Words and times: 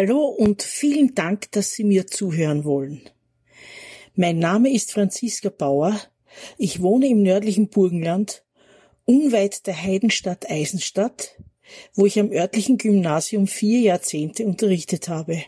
Hallo 0.00 0.26
und 0.26 0.62
vielen 0.62 1.16
Dank, 1.16 1.50
dass 1.50 1.72
Sie 1.72 1.82
mir 1.82 2.06
zuhören 2.06 2.62
wollen. 2.64 3.00
Mein 4.14 4.38
Name 4.38 4.72
ist 4.72 4.92
Franziska 4.92 5.48
Bauer. 5.48 6.00
Ich 6.56 6.80
wohne 6.80 7.08
im 7.08 7.24
nördlichen 7.24 7.68
Burgenland, 7.68 8.44
unweit 9.06 9.66
der 9.66 9.82
Heidenstadt 9.82 10.48
Eisenstadt, 10.48 11.34
wo 11.94 12.06
ich 12.06 12.20
am 12.20 12.30
örtlichen 12.30 12.78
Gymnasium 12.78 13.48
vier 13.48 13.80
Jahrzehnte 13.80 14.46
unterrichtet 14.46 15.08
habe. 15.08 15.42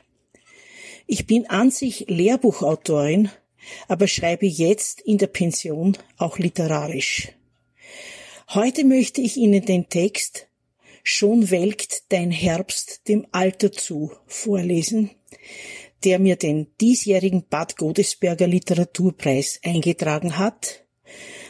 Ich 1.07 1.29
bin 1.29 1.49
an 1.49 1.71
sich 1.71 2.07
Lehrbuchautorin, 2.09 3.31
aber 3.87 4.09
schreibe 4.09 4.47
jetzt 4.47 5.01
in 5.01 5.19
der 5.19 5.29
Pension 5.29 5.97
auch 6.17 6.39
literarisch. 6.39 7.29
Heute 8.49 8.85
möchte 8.85 9.21
ich 9.21 9.37
Ihnen 9.37 9.65
den 9.65 9.89
Text 9.89 10.49
Schon 11.03 11.51
welkt 11.51 12.13
dein 12.13 12.31
Herbst 12.31 13.09
dem 13.09 13.27
Alter 13.33 13.73
zu 13.73 14.13
vorlesen, 14.27 15.11
der 16.05 16.19
mir 16.19 16.37
den 16.37 16.69
diesjährigen 16.81 17.47
Bad 17.49 17.77
Godesberger 17.77 18.47
Literaturpreis 18.47 19.61
eingetragen 19.63 20.39
hat 20.39 20.85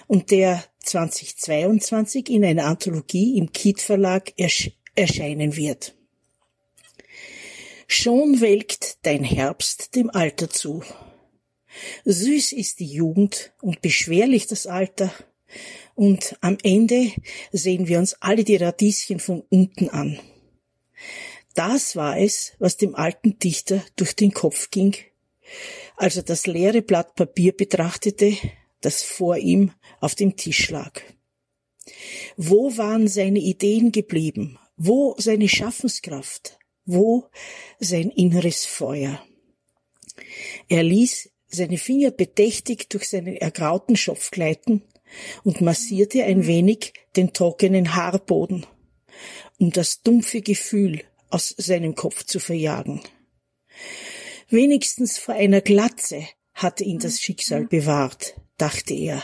und 0.07 0.31
der 0.31 0.65
2022 0.81 2.29
in 2.29 2.45
einer 2.45 2.65
Anthologie 2.65 3.39
im 3.39 3.53
Kiet 3.53 3.81
Verlag 3.81 4.33
ersch 4.37 4.73
erscheinen 4.97 5.57
wird. 5.57 5.95
Schon 7.87 8.41
welkt 8.41 8.99
dein 9.03 9.25
Herbst 9.25 9.95
dem 9.95 10.11
Alter 10.11 10.51
zu. 10.51 10.83
Süß 12.05 12.53
ist 12.53 12.81
die 12.81 12.87
Jugend 12.87 13.53
und 13.61 13.83
beschwerlich 13.83 14.47
das 14.47 14.67
Alter, 14.67 15.13
und 16.01 16.35
am 16.41 16.57
Ende 16.63 17.13
sehen 17.53 17.87
wir 17.87 17.99
uns 17.99 18.15
alle 18.23 18.43
die 18.43 18.57
Radieschen 18.57 19.21
von 19.21 19.43
unten 19.51 19.91
an. 19.91 20.19
Das 21.53 21.95
war 21.95 22.19
es, 22.19 22.55
was 22.59 22.79
dem 22.79 22.95
alten 22.95 23.39
Dichter 23.39 23.85
durch 23.97 24.17
den 24.17 24.33
Kopf 24.33 24.71
ging, 24.71 24.97
als 25.97 26.17
er 26.17 26.23
das 26.23 26.47
leere 26.47 26.81
Blatt 26.81 27.17
Papier 27.17 27.55
betrachtete, 27.55 28.35
das 28.81 29.03
vor 29.03 29.37
ihm 29.37 29.73
auf 30.01 30.15
dem 30.15 30.39
Tisch 30.39 30.71
lag. 30.71 31.03
Wo 32.39 32.79
waren 32.79 33.07
seine 33.07 33.41
Ideen 33.41 33.93
geblieben? 33.93 34.59
Wo 34.79 35.17
seine 35.19 35.51
Schaffenskraft? 35.51 36.59
Wo 36.87 37.27
sein 37.79 38.09
inneres 38.09 38.65
Feuer? 38.65 39.23
Er 40.67 40.83
ließ 40.83 41.29
seine 41.49 41.77
Finger 41.77 42.11
bedächtig 42.11 42.89
durch 42.89 43.07
seinen 43.07 43.37
ergrauten 43.37 43.97
Schopf 43.97 44.31
gleiten 44.31 44.83
und 45.45 45.61
massierte 45.61 46.25
ein 46.25 46.47
wenig 46.47 46.95
den 47.17 47.33
trockenen 47.33 47.95
Haarboden, 47.95 48.67
um 49.59 49.71
das 49.71 50.03
dumpfe 50.03 50.41
Gefühl 50.41 51.03
aus 51.29 51.55
seinem 51.57 51.95
Kopf 51.95 52.25
zu 52.25 52.41
verjagen. 52.41 53.01
Wenigstens 54.49 55.19
vor 55.19 55.35
einer 55.35 55.61
Glatze 55.61 56.27
hatte 56.55 56.85
ihn 56.85 56.99
das 56.99 57.21
Schicksal 57.21 57.67
bewahrt, 57.67 58.35
dachte 58.59 58.95
er. 58.95 59.23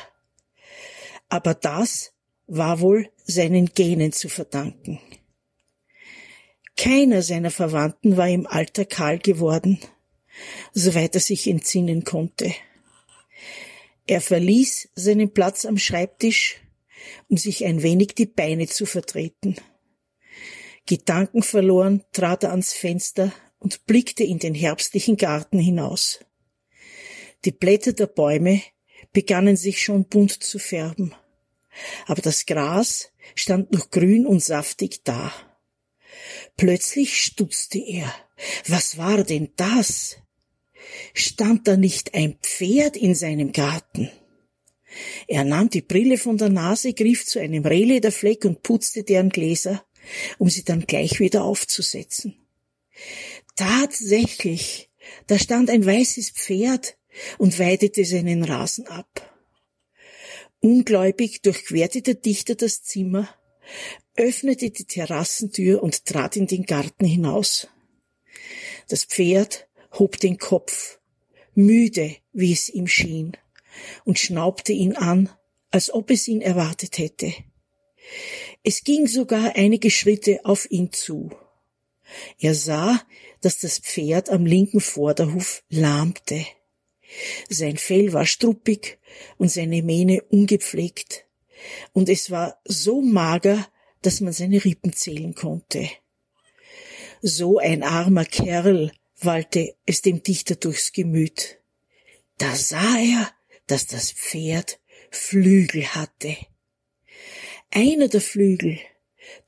Aber 1.29 1.55
das 1.55 2.13
war 2.47 2.81
wohl 2.81 3.11
seinen 3.25 3.67
Genen 3.67 4.13
zu 4.13 4.29
verdanken. 4.29 5.01
Keiner 6.77 7.23
seiner 7.23 7.51
Verwandten 7.51 8.17
war 8.17 8.29
im 8.29 8.47
Alter 8.47 8.85
kahl 8.85 9.19
geworden, 9.19 9.81
soweit 10.73 11.15
er 11.15 11.21
sich 11.21 11.49
entsinnen 11.49 12.05
konnte. 12.05 12.53
Er 14.07 14.21
verließ 14.21 14.91
seinen 14.95 15.33
Platz 15.33 15.65
am 15.65 15.79
Schreibtisch, 15.79 16.61
um 17.29 17.37
sich 17.37 17.65
ein 17.65 17.83
wenig 17.83 18.15
die 18.15 18.27
Beine 18.27 18.67
zu 18.69 18.87
vertreten. 18.87 19.57
Gedankenverloren 20.87 22.05
trat 22.13 22.45
er 22.45 22.51
ans 22.51 22.73
Fenster 22.73 23.33
und 23.59 23.87
blickte 23.87 24.23
in 24.23 24.39
den 24.39 24.55
herbstlichen 24.55 25.17
Garten 25.17 25.59
hinaus. 25.59 26.21
Die 27.45 27.51
Blätter 27.51 27.93
der 27.93 28.07
Bäume 28.07 28.63
begannen 29.13 29.57
sich 29.57 29.83
schon 29.83 30.05
bunt 30.05 30.33
zu 30.33 30.59
färben, 30.59 31.15
aber 32.07 32.23
das 32.23 32.47
Gras 32.47 33.11
stand 33.35 33.73
noch 33.73 33.91
grün 33.91 34.27
und 34.27 34.43
saftig 34.43 35.03
da. 35.03 35.33
Plötzlich 36.57 37.21
stutzte 37.21 37.79
er. 37.79 38.15
Was 38.67 38.99
war 38.99 39.25
denn 39.25 39.51
das? 39.57 40.17
Stand 41.15 41.69
da 41.69 41.77
nicht 41.77 42.15
ein 42.15 42.39
Pferd 42.43 42.97
in 42.97 43.15
seinem 43.15 43.53
Garten? 43.53 44.11
Er 45.27 45.45
nahm 45.45 45.69
die 45.69 45.83
Brille 45.83 46.19
von 46.19 46.39
der 46.39 46.49
Nase, 46.49 46.93
griff 46.95 47.27
zu 47.27 47.39
einem 47.39 47.65
Rehlederfleck 47.65 48.45
und 48.45 48.63
putzte 48.63 49.03
deren 49.03 49.31
Gläser, 49.31 49.85
um 50.39 50.49
sie 50.49 50.65
dann 50.65 50.87
gleich 50.87 51.21
wieder 51.21 51.45
aufzusetzen. 51.45 52.37
Tatsächlich, 53.57 54.91
da 55.27 55.39
stand 55.39 55.71
ein 55.71 55.85
weißes 55.85 56.31
Pferd 56.31 56.97
und 57.39 57.59
weidete 57.59 58.05
seinen 58.05 58.45
Rasen 58.45 58.87
ab. 58.87 59.35
Ungläubig 60.61 61.43
durchquerte 61.43 62.03
der 62.03 62.15
Dichter 62.15 62.55
das 62.55 62.83
Zimmer, 62.83 63.29
öffnete 64.17 64.71
die 64.71 64.85
Terrassentür 64.85 65.83
und 65.83 66.07
trat 66.07 66.37
in 66.37 66.47
den 66.47 66.65
Garten 66.65 67.05
hinaus. 67.05 67.69
Das 68.89 69.05
Pferd 69.05 69.69
hob 69.99 70.19
den 70.19 70.39
Kopf, 70.39 70.99
müde, 71.55 72.17
wie 72.33 72.53
es 72.53 72.69
ihm 72.69 72.87
schien, 72.87 73.33
und 74.05 74.19
schnaubte 74.19 74.73
ihn 74.73 74.97
an, 74.97 75.31
als 75.71 75.93
ob 75.93 76.11
es 76.11 76.29
ihn 76.29 76.41
erwartet 76.41 76.99
hätte. 76.99 77.33
Es 78.63 78.85
ging 78.85 79.07
sogar 79.07 79.57
einige 79.57 79.91
Schritte 79.91 80.41
auf 80.45 80.71
ihn 80.71 80.93
zu. 80.93 81.31
Er 82.39 82.55
sah, 82.55 83.03
dass 83.41 83.59
das 83.59 83.79
Pferd 83.79 84.31
am 84.31 84.47
linken 84.47 84.81
Vorderhuf 84.81 85.63
lahmte. 85.69 86.47
Sein 87.49 87.77
Fell 87.77 88.13
war 88.13 88.27
struppig 88.27 88.99
und 89.39 89.51
seine 89.51 89.83
Mähne 89.83 90.23
ungepflegt, 90.23 91.25
und 91.93 92.09
es 92.09 92.31
war 92.31 92.61
so 92.65 93.01
mager, 93.01 93.67
dass 94.03 94.21
man 94.21 94.33
seine 94.33 94.65
Rippen 94.65 94.93
zählen 94.93 95.35
konnte. 95.35 95.89
So 97.23 97.59
ein 97.59 97.83
armer 97.83 98.25
Kerl 98.25 98.93
wallte 99.19 99.77
es 99.87 100.03
dem 100.03 100.23
Dichter 100.23 100.57
durchs 100.57 100.93
Gemüt. 100.93 101.59
Da 102.39 102.55
sah 102.55 102.99
er, 102.99 103.33
dass 103.67 103.87
das 103.87 104.13
Pferd 104.13 104.81
Flügel 105.11 105.87
hatte. 105.95 106.37
Einer 107.71 108.09
der 108.09 108.21
Flügel, 108.21 108.79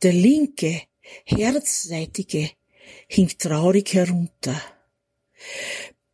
der 0.02 0.12
linke, 0.12 0.82
herzseitige, 1.24 2.50
hing 3.06 3.28
traurig 3.38 3.94
herunter. 3.94 4.60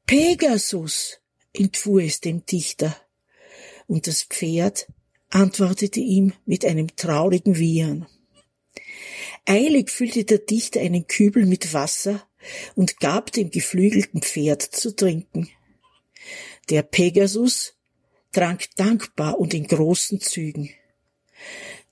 Pegasus, 0.07 1.21
entfuhr 1.53 2.03
es 2.03 2.21
dem 2.21 2.45
Dichter, 2.45 2.97
und 3.87 4.07
das 4.07 4.25
Pferd 4.25 4.87
antwortete 5.31 6.01
ihm 6.01 6.33
mit 6.45 6.65
einem 6.65 6.95
traurigen 6.97 7.59
Wiehern. 7.59 8.07
Eilig 9.47 9.91
füllte 9.91 10.25
der 10.25 10.39
Dichter 10.39 10.81
einen 10.81 11.07
Kübel 11.07 11.47
mit 11.47 11.73
Wasser 11.73 12.27
und 12.75 13.01
gab 13.01 13.33
dem 13.33 13.51
geflügelten 13.51 14.23
Pferd 14.23 14.63
zu 14.63 14.95
trinken. 14.95 15.51
Der 16.71 16.83
Pegasus 16.83 17.75
trank 18.33 18.69
dankbar 18.77 19.39
und 19.39 19.55
in 19.55 19.67
großen 19.67 20.21
Zügen. 20.21 20.71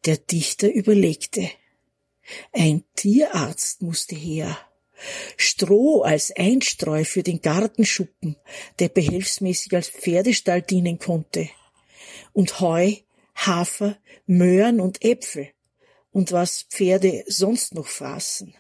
Der 0.05 0.17
Dichter 0.17 0.73
überlegte. 0.73 1.49
Ein 2.53 2.85
Tierarzt 2.97 3.83
musste 3.83 4.15
her. 4.15 4.59
Stroh 5.37 6.03
als 6.03 6.31
Einstreu 6.37 7.05
für 7.05 7.23
den 7.23 7.41
Gartenschuppen, 7.41 8.37
der 8.79 8.89
behelfsmäßig 8.89 9.75
als 9.75 9.89
Pferdestall 9.89 10.63
dienen 10.63 10.99
konnte. 10.99 11.49
Und 12.33 12.61
Heu, 12.61 12.95
Hafer, 13.35 13.99
Möhren 14.27 14.81
und 14.81 15.05
Äpfel 15.05 15.49
und 16.13 16.33
was 16.33 16.63
Pferde 16.63 17.25
sonst 17.27 17.75
noch 17.75 17.89
fraßen. 17.89 18.55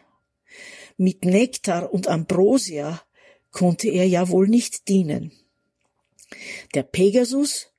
Mit 0.96 1.24
Nektar 1.24 1.92
und 1.92 2.08
Ambrosia 2.08 3.02
konnte 3.50 3.88
er 3.88 4.06
ja 4.06 4.28
wohl 4.28 4.48
nicht 4.48 4.88
dienen. 4.88 5.32
Der 6.74 6.82
Pegasus 6.82 7.72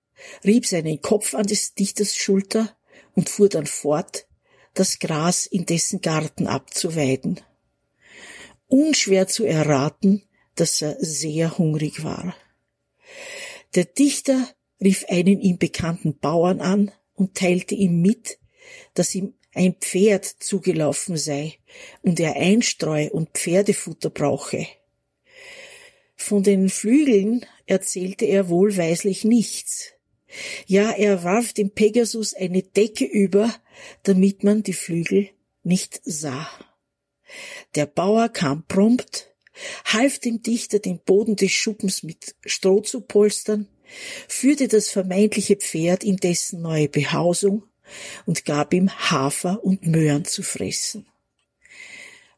rieb 0.44 0.66
seinen 0.66 1.02
Kopf 1.02 1.34
an 1.34 1.46
des 1.46 1.74
Dichters 1.74 2.16
Schulter 2.16 2.76
und 3.16 3.30
fuhr 3.30 3.50
dann 3.50 3.66
fort, 3.66 4.28
das 4.74 5.00
Gras 5.00 5.46
in 5.46 5.66
dessen 5.66 6.02
Garten 6.02 6.48
abzuweiden. 6.48 7.42
Unschwer 8.68 9.28
zu 9.28 9.46
erraten, 9.46 10.24
dass 10.56 10.82
er 10.82 10.98
sehr 11.00 11.58
hungrig 11.58 12.04
war. 12.04 12.36
Der 13.76 13.86
Dichter 13.86 14.48
rief 14.82 15.06
einen 15.10 15.42
ihm 15.42 15.58
bekannten 15.58 16.18
Bauern 16.18 16.62
an 16.62 16.92
und 17.16 17.36
teilte 17.36 17.76
ihm 17.76 18.02
mit, 18.02 18.40
dass 18.94 19.14
ihm 19.14 19.34
ein 19.54 19.76
Pferd 19.76 20.26
zugelaufen 20.26 21.18
sei 21.18 21.56
und 22.02 22.20
er 22.20 22.36
Einstreu 22.36 23.10
und 23.12 23.30
Pferdefutter 23.30 24.10
brauche. 24.10 24.68
Von 26.16 26.44
den 26.44 26.70
Flügeln 26.70 27.46
erzählte 27.66 28.26
er 28.26 28.50
wohlweislich 28.50 29.24
nichts. 29.24 29.92
Ja, 30.66 30.92
er 30.92 31.24
warf 31.24 31.54
dem 31.54 31.72
Pegasus 31.72 32.34
eine 32.34 32.64
Decke 32.64 33.06
über, 33.06 33.54
damit 34.04 34.44
man 34.44 34.64
die 34.64 34.74
Flügel 34.74 35.30
nicht 35.64 36.02
sah. 36.04 36.50
Der 37.76 37.86
Bauer 37.86 38.30
kam 38.30 38.66
prompt, 38.68 39.34
half 39.86 40.20
dem 40.20 40.42
Dichter 40.42 40.80
den 40.80 41.00
Boden 41.00 41.36
des 41.36 41.52
Schuppens 41.52 42.04
mit 42.04 42.36
Stroh 42.46 42.82
zu 42.82 43.02
polstern, 43.02 43.68
führte 44.28 44.68
das 44.68 44.90
vermeintliche 44.90 45.56
Pferd 45.56 46.04
in 46.04 46.18
dessen 46.18 46.62
neue 46.62 46.90
Behausung 46.90 47.64
und 48.26 48.46
gab 48.46 48.74
ihm 48.74 48.90
Hafer 48.90 49.64
und 49.64 49.86
Möhren 49.86 50.26
zu 50.26 50.44
fressen. 50.44 51.06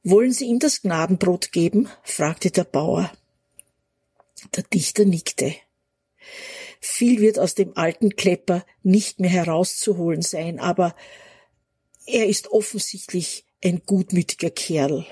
Wollen 0.03 0.31
Sie 0.31 0.45
ihm 0.45 0.59
das 0.59 0.81
Gnadenbrot 0.81 1.51
geben? 1.51 1.89
fragte 2.03 2.51
der 2.51 2.63
Bauer. 2.63 3.11
Der 4.55 4.63
Dichter 4.63 5.05
nickte. 5.05 5.55
Viel 6.79 7.19
wird 7.21 7.39
aus 7.39 7.55
dem 7.55 7.75
alten 7.75 8.15
Klepper 8.15 8.65
nicht 8.83 9.19
mehr 9.19 9.31
herauszuholen 9.31 10.21
sein, 10.21 10.59
aber 10.59 10.95
er 12.05 12.27
ist 12.27 12.49
offensichtlich 12.49 13.45
ein 13.63 13.81
gutmütiger 13.85 14.51
Kerl. 14.51 15.07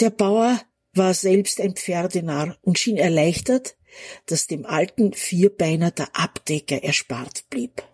Der 0.00 0.10
Bauer 0.10 0.60
war 0.94 1.14
selbst 1.14 1.60
ein 1.60 1.74
Pferdenarr 1.74 2.58
und 2.62 2.78
schien 2.78 2.96
erleichtert, 2.96 3.76
dass 4.26 4.46
dem 4.46 4.66
alten 4.66 5.12
Vierbeiner 5.12 5.90
der 5.90 6.16
Abdecker 6.16 6.82
erspart 6.82 7.48
blieb. 7.50 7.84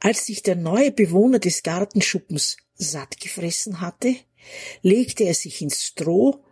Als 0.00 0.26
sich 0.26 0.42
der 0.42 0.56
neue 0.56 0.92
Bewohner 0.92 1.38
des 1.38 1.62
Gartenschuppens 1.62 2.56
satt 2.74 3.18
gefressen 3.20 3.80
hatte, 3.80 4.14
legte 4.82 5.24
er 5.24 5.34
sich 5.34 5.62
ins 5.62 5.84
Stroh, 5.84 6.44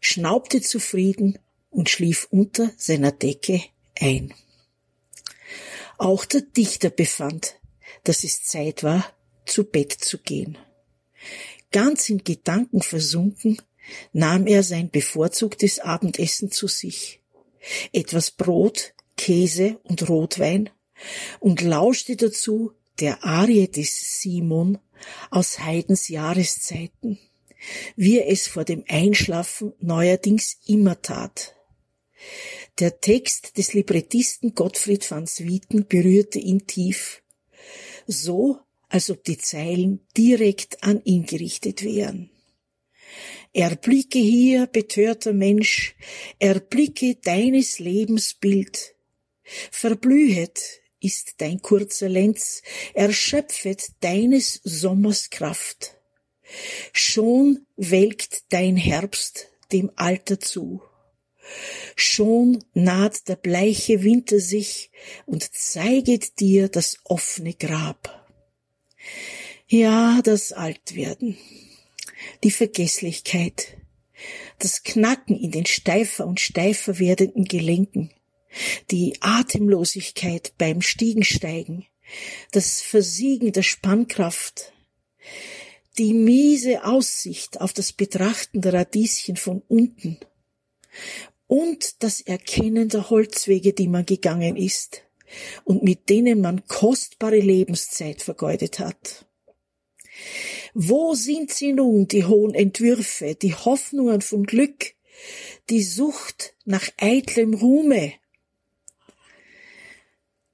schnaubte 0.00 0.60
zufrieden 0.60 1.38
und 1.70 1.90
schlief 1.90 2.28
unter 2.30 2.70
seiner 2.76 3.12
Decke 3.12 3.62
ein. 3.98 4.32
Auch 5.98 6.24
der 6.24 6.42
Dichter 6.42 6.90
befand, 6.90 7.56
dass 8.04 8.24
es 8.24 8.44
Zeit 8.44 8.84
war, 8.84 9.04
zu 9.44 9.64
Bett 9.64 9.92
zu 9.92 10.18
gehen. 10.18 10.56
Ganz 11.72 12.08
in 12.08 12.22
Gedanken 12.22 12.82
versunken, 12.82 13.60
nahm 14.12 14.46
er 14.46 14.62
sein 14.62 14.90
bevorzugtes 14.90 15.80
Abendessen 15.80 16.50
zu 16.50 16.68
sich, 16.68 17.20
etwas 17.92 18.30
Brot, 18.30 18.94
Käse 19.16 19.80
und 19.82 20.08
Rotwein 20.08 20.70
und 21.40 21.60
lauschte 21.62 22.16
dazu 22.16 22.72
der 23.00 23.24
Arie 23.24 23.68
des 23.68 24.20
Simon 24.20 24.78
aus 25.30 25.60
Haydns 25.60 26.08
Jahreszeiten, 26.08 27.18
wie 27.96 28.18
er 28.18 28.28
es 28.28 28.48
vor 28.48 28.64
dem 28.64 28.84
Einschlafen 28.88 29.72
neuerdings 29.80 30.58
immer 30.66 31.00
tat. 31.00 31.54
Der 32.78 33.00
Text 33.00 33.58
des 33.58 33.74
Librettisten 33.74 34.54
Gottfried 34.54 35.08
van 35.10 35.26
Swieten 35.26 35.86
berührte 35.86 36.38
ihn 36.38 36.66
tief, 36.66 37.22
so 38.06 38.58
als 38.88 39.10
ob 39.10 39.24
die 39.24 39.38
Zeilen 39.38 40.00
direkt 40.16 40.82
an 40.82 41.02
ihn 41.04 41.26
gerichtet 41.26 41.84
wären. 41.84 42.30
Erblicke 43.52 44.18
hier, 44.18 44.66
betörter 44.66 45.32
Mensch, 45.32 45.96
erblicke 46.38 47.16
deines 47.16 47.78
Lebens 47.78 48.34
Bild. 48.34 48.94
Verblühet 49.70 50.80
ist 51.00 51.34
dein 51.38 51.62
kurzer 51.62 52.08
Lenz, 52.08 52.62
erschöpfet 52.94 53.92
deines 54.00 54.60
Sommers 54.64 55.30
Kraft. 55.30 55.94
Schon 56.92 57.66
welkt 57.76 58.52
dein 58.52 58.76
Herbst 58.76 59.48
dem 59.72 59.90
Alter 59.96 60.40
zu. 60.40 60.82
Schon 61.96 62.64
naht 62.74 63.28
der 63.28 63.36
bleiche 63.36 64.02
Winter 64.02 64.38
sich 64.38 64.90
und 65.26 65.54
zeiget 65.54 66.40
dir 66.40 66.68
das 66.68 66.98
offene 67.04 67.54
Grab. 67.54 68.26
Ja, 69.66 70.20
das 70.22 70.52
Altwerden, 70.52 71.36
die 72.42 72.50
Vergesslichkeit, 72.50 73.76
das 74.58 74.82
Knacken 74.82 75.38
in 75.38 75.50
den 75.50 75.66
steifer 75.66 76.26
und 76.26 76.40
steifer 76.40 76.98
werdenden 76.98 77.44
Gelenken, 77.44 78.10
die 78.90 79.16
Atemlosigkeit 79.20 80.52
beim 80.58 80.80
Stiegensteigen, 80.82 81.86
das 82.52 82.80
Versiegen 82.80 83.52
der 83.52 83.62
Spannkraft, 83.62 84.72
die 85.98 86.14
miese 86.14 86.84
Aussicht 86.84 87.60
auf 87.60 87.72
das 87.72 87.92
Betrachten 87.92 88.60
der 88.60 88.72
Radieschen 88.72 89.36
von 89.36 89.62
unten 89.68 90.18
und 91.46 92.02
das 92.02 92.20
Erkennen 92.20 92.88
der 92.88 93.10
Holzwege, 93.10 93.72
die 93.72 93.88
man 93.88 94.06
gegangen 94.06 94.56
ist 94.56 95.02
und 95.64 95.82
mit 95.82 96.08
denen 96.08 96.40
man 96.40 96.66
kostbare 96.66 97.40
Lebenszeit 97.40 98.22
vergeudet 98.22 98.78
hat. 98.78 99.26
Wo 100.74 101.14
sind 101.14 101.52
sie 101.52 101.72
nun, 101.72 102.08
die 102.08 102.24
hohen 102.24 102.54
Entwürfe, 102.54 103.34
die 103.34 103.54
Hoffnungen 103.54 104.20
von 104.20 104.44
Glück, 104.44 104.94
die 105.70 105.82
Sucht 105.82 106.54
nach 106.64 106.88
eitlem 106.98 107.54
Ruhme? 107.54 108.12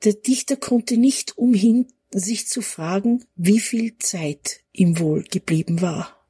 Der 0.04 0.12
Dichter 0.12 0.56
konnte 0.56 0.98
nicht 0.98 1.38
umhin, 1.38 1.86
sich 2.10 2.46
zu 2.46 2.60
fragen, 2.60 3.24
wie 3.36 3.58
viel 3.58 3.96
Zeit 3.98 4.60
ihm 4.72 4.98
wohl 4.98 5.24
geblieben 5.24 5.80
war. 5.80 6.24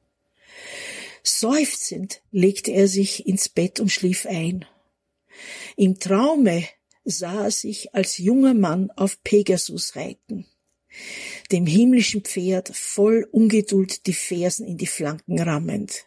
Seufzend 1.25 2.23
legte 2.31 2.71
er 2.71 2.87
sich 2.87 3.27
ins 3.27 3.49
Bett 3.49 3.81
und 3.81 3.91
schlief 3.91 4.27
ein. 4.27 4.65
Im 5.77 5.99
Traume 5.99 6.65
sah 7.05 7.45
er 7.45 7.51
sich 7.51 7.95
als 7.95 8.19
junger 8.19 8.55
Mann 8.55 8.91
auf 8.93 9.23
Pegasus 9.25 9.97
reiten, 9.97 10.47
dem 11.51 11.67
himmlischen 11.67 12.23
Pferd 12.23 12.69
voll 12.75 13.27
Ungeduld 13.33 14.07
die 14.07 14.15
Fersen 14.15 14.67
in 14.67 14.79
die 14.79 14.87
Flanken 14.87 15.41
rammend. 15.41 16.07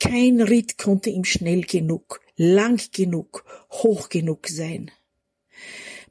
Kein 0.00 0.40
Ritt 0.40 0.76
konnte 0.78 1.10
ihm 1.10 1.24
schnell 1.24 1.62
genug, 1.62 2.20
lang 2.36 2.80
genug, 2.92 3.44
hoch 3.70 4.08
genug 4.08 4.48
sein. 4.48 4.90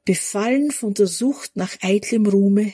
Befallen 0.05 0.71
von 0.71 0.93
der 0.93 1.07
Sucht 1.07 1.55
nach 1.55 1.77
eitlem 1.81 2.25
Ruhme, 2.25 2.73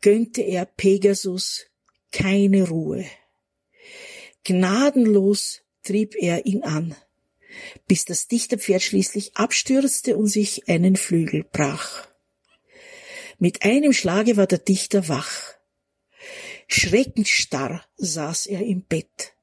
gönnte 0.00 0.42
er 0.42 0.66
Pegasus 0.66 1.66
keine 2.12 2.68
Ruhe. 2.68 3.06
Gnadenlos 4.44 5.62
trieb 5.82 6.14
er 6.16 6.46
ihn 6.46 6.62
an, 6.62 6.94
bis 7.86 8.04
das 8.04 8.28
Dichterpferd 8.28 8.82
schließlich 8.82 9.36
abstürzte 9.36 10.16
und 10.16 10.26
sich 10.26 10.68
einen 10.68 10.96
Flügel 10.96 11.44
brach. 11.44 12.06
Mit 13.38 13.62
einem 13.62 13.92
Schlage 13.92 14.36
war 14.36 14.46
der 14.46 14.58
Dichter 14.58 15.08
wach. 15.08 15.54
Schreckend 16.68 17.28
starr 17.28 17.84
saß 17.96 18.46
er 18.46 18.60
im 18.60 18.82
Bett. 18.82 19.34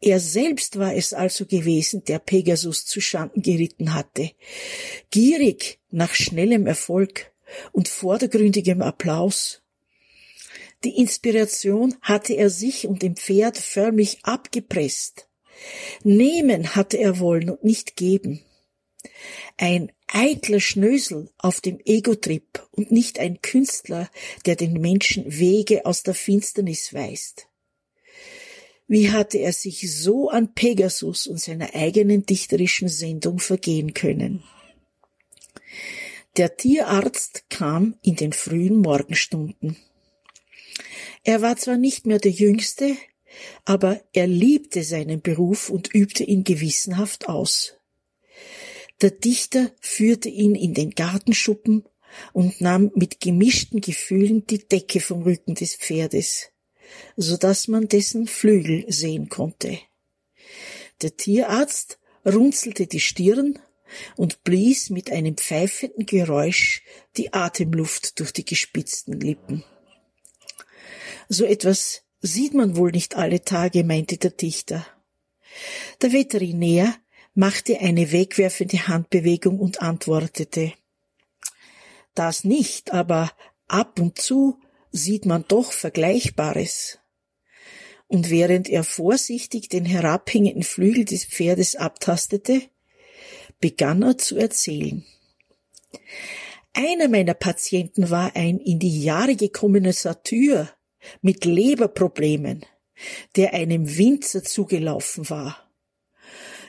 Er 0.00 0.20
selbst 0.20 0.78
war 0.78 0.94
es 0.94 1.12
also 1.12 1.46
gewesen, 1.46 2.04
der 2.04 2.18
Pegasus 2.18 2.84
zu 2.84 3.00
Schanden 3.00 3.42
geritten 3.42 3.94
hatte. 3.94 4.30
Gierig 5.10 5.78
nach 5.90 6.14
schnellem 6.14 6.66
Erfolg 6.66 7.32
und 7.72 7.88
vordergründigem 7.88 8.82
Applaus 8.82 9.62
die 10.84 10.96
Inspiration 10.96 11.94
hatte 12.00 12.34
er 12.34 12.50
sich 12.50 12.88
und 12.88 13.02
dem 13.02 13.16
Pferd 13.16 13.56
förmlich 13.56 14.18
abgepresst. 14.24 15.28
Nehmen 16.02 16.74
hatte 16.74 16.98
er 16.98 17.20
wollen 17.20 17.50
und 17.50 17.62
nicht 17.62 17.94
geben. 17.94 18.40
Ein 19.56 19.92
eitler 20.08 20.60
Schnösel 20.60 21.30
auf 21.38 21.60
dem 21.60 21.78
Ego-Trip 21.84 22.66
und 22.72 22.90
nicht 22.90 23.20
ein 23.20 23.40
Künstler, 23.42 24.10
der 24.44 24.56
den 24.56 24.72
Menschen 24.74 25.38
Wege 25.38 25.86
aus 25.86 26.02
der 26.02 26.14
Finsternis 26.14 26.92
weist. 26.92 27.46
Wie 28.92 29.10
hatte 29.10 29.38
er 29.38 29.54
sich 29.54 29.90
so 29.90 30.28
an 30.28 30.52
Pegasus 30.52 31.26
und 31.26 31.40
seiner 31.40 31.74
eigenen 31.74 32.26
dichterischen 32.26 32.88
Sendung 32.88 33.38
vergehen 33.38 33.94
können? 33.94 34.42
Der 36.36 36.58
Tierarzt 36.58 37.46
kam 37.48 37.96
in 38.02 38.16
den 38.16 38.34
frühen 38.34 38.76
Morgenstunden. 38.76 39.78
Er 41.24 41.40
war 41.40 41.56
zwar 41.56 41.78
nicht 41.78 42.04
mehr 42.04 42.18
der 42.18 42.32
Jüngste, 42.32 42.94
aber 43.64 43.98
er 44.12 44.26
liebte 44.26 44.84
seinen 44.84 45.22
Beruf 45.22 45.70
und 45.70 45.94
übte 45.94 46.24
ihn 46.24 46.44
gewissenhaft 46.44 47.30
aus. 47.30 47.76
Der 49.00 49.10
Dichter 49.10 49.72
führte 49.80 50.28
ihn 50.28 50.54
in 50.54 50.74
den 50.74 50.90
Gartenschuppen 50.90 51.88
und 52.34 52.60
nahm 52.60 52.90
mit 52.94 53.20
gemischten 53.20 53.80
Gefühlen 53.80 54.46
die 54.46 54.68
Decke 54.68 55.00
vom 55.00 55.22
Rücken 55.22 55.54
des 55.54 55.76
Pferdes, 55.76 56.51
so 57.16 57.36
dass 57.36 57.68
man 57.68 57.88
dessen 57.88 58.26
Flügel 58.26 58.84
sehen 58.88 59.28
konnte. 59.28 59.78
Der 61.02 61.16
Tierarzt 61.16 61.98
runzelte 62.24 62.86
die 62.86 63.00
Stirn 63.00 63.58
und 64.16 64.44
blies 64.44 64.90
mit 64.90 65.10
einem 65.10 65.36
pfeifenden 65.36 66.06
Geräusch 66.06 66.82
die 67.16 67.32
Atemluft 67.32 68.18
durch 68.20 68.32
die 68.32 68.44
gespitzten 68.44 69.20
Lippen. 69.20 69.64
So 71.28 71.44
etwas 71.44 72.02
sieht 72.20 72.54
man 72.54 72.76
wohl 72.76 72.92
nicht 72.92 73.16
alle 73.16 73.44
Tage, 73.44 73.84
meinte 73.84 74.16
der 74.16 74.30
Dichter. 74.30 74.86
Der 76.00 76.12
Veterinär 76.12 76.94
machte 77.34 77.80
eine 77.80 78.12
wegwerfende 78.12 78.86
Handbewegung 78.88 79.58
und 79.58 79.82
antwortete 79.82 80.72
Das 82.14 82.44
nicht, 82.44 82.92
aber 82.92 83.32
ab 83.66 83.98
und 83.98 84.20
zu 84.20 84.58
sieht 84.92 85.26
man 85.26 85.44
doch 85.48 85.72
Vergleichbares. 85.72 86.98
und 88.12 88.28
während 88.28 88.68
er 88.68 88.84
vorsichtig 88.84 89.70
den 89.70 89.86
herabhängenden 89.86 90.64
Flügel 90.64 91.06
des 91.06 91.24
Pferdes 91.24 91.76
abtastete, 91.76 92.60
begann 93.58 94.02
er 94.02 94.18
zu 94.18 94.36
erzählen. 94.36 95.02
Einer 96.74 97.08
meiner 97.08 97.32
Patienten 97.32 98.10
war 98.10 98.36
ein 98.36 98.58
in 98.58 98.78
die 98.78 99.02
Jahre 99.02 99.34
gekommener 99.34 99.94
Satyr 99.94 100.68
mit 101.22 101.46
Leberproblemen, 101.46 102.66
der 103.36 103.54
einem 103.54 103.96
Winzer 103.96 104.44
zugelaufen 104.44 105.30
war. 105.30 105.70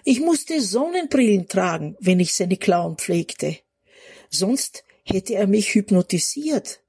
Ich 0.06 0.22
musste 0.22 0.62
Sonnenbrillen 0.62 1.50
tragen, 1.50 1.98
wenn 2.00 2.22
ich 2.22 2.34
seine 2.34 2.56
Klauen 2.56 2.96
pflegte. 2.96 3.58
Sonst 4.30 4.86
hätte 5.04 5.36
er 5.36 5.48
mich 5.48 5.76
hypnotisiert. 5.76 6.83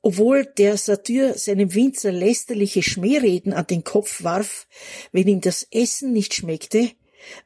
Obwohl 0.00 0.44
der 0.44 0.76
Satyr 0.76 1.34
seinem 1.34 1.74
Winzer 1.74 2.12
lästerliche 2.12 2.82
Schmähreden 2.82 3.52
an 3.52 3.66
den 3.66 3.82
Kopf 3.82 4.22
warf, 4.22 4.68
wenn 5.12 5.26
ihm 5.26 5.40
das 5.40 5.66
Essen 5.70 6.12
nicht 6.12 6.34
schmeckte, 6.34 6.90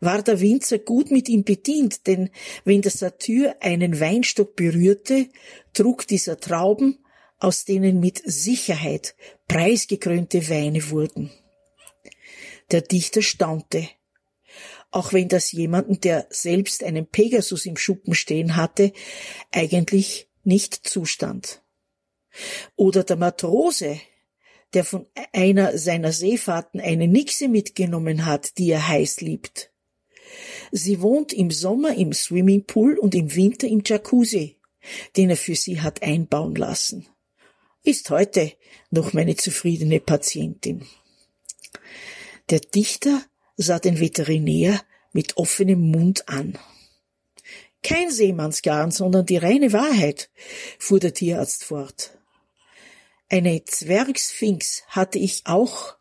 war 0.01 0.23
der 0.23 0.41
Winzer 0.41 0.79
gut 0.79 1.11
mit 1.11 1.29
ihm 1.29 1.45
bedient, 1.45 2.07
denn 2.07 2.31
wenn 2.65 2.83
der 2.83 2.91
Satyr 2.91 3.57
einen 3.61 4.01
Weinstock 4.01 4.55
berührte, 4.55 5.29
trug 5.73 6.07
dieser 6.07 6.39
Trauben, 6.39 6.99
aus 7.39 7.65
denen 7.65 8.01
mit 8.01 8.23
Sicherheit 8.25 9.17
preisgekrönte 9.49 10.49
Weine 10.49 10.91
wurden. 10.91 11.33
Der 12.71 12.83
Dichter 12.83 13.23
staunte. 13.23 13.89
Auch 14.91 15.13
wenn 15.13 15.29
das 15.29 15.53
jemanden, 15.53 16.01
der 16.01 16.27
selbst 16.31 16.85
einen 16.85 17.07
Pegasus 17.07 17.67
im 17.67 17.77
Schuppen 17.77 18.15
stehen 18.15 18.57
hatte, 18.57 18.93
eigentlich 19.51 20.29
nicht 20.45 20.75
zustand. 20.87 21.62
Oder 22.77 23.05
der 23.05 23.17
Matrose, 23.17 24.01
der 24.75 24.85
von 24.85 25.07
einer 25.33 25.77
seiner 25.79 26.13
Seefahrten 26.13 26.81
eine 26.81 27.09
Nixe 27.09 27.49
mitgenommen 27.49 28.25
hat, 28.25 28.59
die 28.59 28.71
er 28.71 28.89
heiß 28.89 29.21
liebt. 29.21 29.71
Sie 30.71 31.03
wohnt 31.03 31.33
im 31.33 31.51
Sommer 31.51 31.95
im 31.95 32.13
Swimmingpool 32.13 32.99
und 32.99 33.15
im 33.15 33.35
Winter 33.35 33.69
im 33.69 33.83
Jacuzzi, 33.85 34.57
den 35.17 35.31
er 35.31 35.37
für 35.37 35.55
sie 35.55 35.81
hat 35.81 36.03
einbauen 36.03 36.55
lassen. 36.55 37.07
Ist 37.85 38.09
heute 38.11 38.53
noch 38.91 39.13
meine 39.13 39.37
zufriedene 39.37 40.01
Patientin. 40.01 40.87
Der 42.49 42.61
Dichter 42.61 43.23
sah 43.57 43.79
den 43.79 44.01
Veterinär 44.01 44.81
mit 45.13 45.37
offenem 45.37 45.91
Mund 45.91 46.29
an. 46.29 46.59
Kein 47.83 48.11
Seemannsgarn, 48.11 48.91
sondern 48.93 49.27
die 49.27 49.37
reine 49.37 49.73
Wahrheit, 49.73 50.31
fuhr 50.79 51.01
der 51.01 51.13
Tierarzt 51.13 51.65
fort. 51.65 52.17
Eine 53.33 53.65
Zwergsphinx 53.65 54.83
hatte 54.89 55.19
ich 55.19 55.45
auch. 55.47 55.97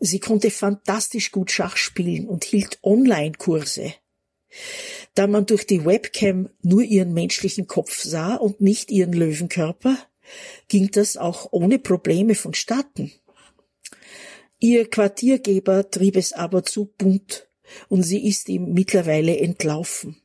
Sie 0.00 0.20
konnte 0.20 0.50
fantastisch 0.50 1.32
gut 1.32 1.50
Schach 1.50 1.78
spielen 1.78 2.28
und 2.28 2.44
hielt 2.44 2.78
Online-Kurse. 2.82 3.94
Da 5.14 5.26
man 5.26 5.46
durch 5.46 5.66
die 5.66 5.86
Webcam 5.86 6.50
nur 6.60 6.82
ihren 6.82 7.14
menschlichen 7.14 7.66
Kopf 7.66 8.02
sah 8.02 8.34
und 8.34 8.60
nicht 8.60 8.90
ihren 8.90 9.14
Löwenkörper, 9.14 9.96
ging 10.68 10.90
das 10.90 11.16
auch 11.16 11.48
ohne 11.52 11.78
Probleme 11.78 12.34
vonstatten. 12.34 13.12
Ihr 14.58 14.90
Quartiergeber 14.90 15.90
trieb 15.90 16.16
es 16.16 16.34
aber 16.34 16.64
zu 16.64 16.92
bunt 16.98 17.48
und 17.88 18.02
sie 18.02 18.28
ist 18.28 18.50
ihm 18.50 18.74
mittlerweile 18.74 19.38
entlaufen. 19.38 20.20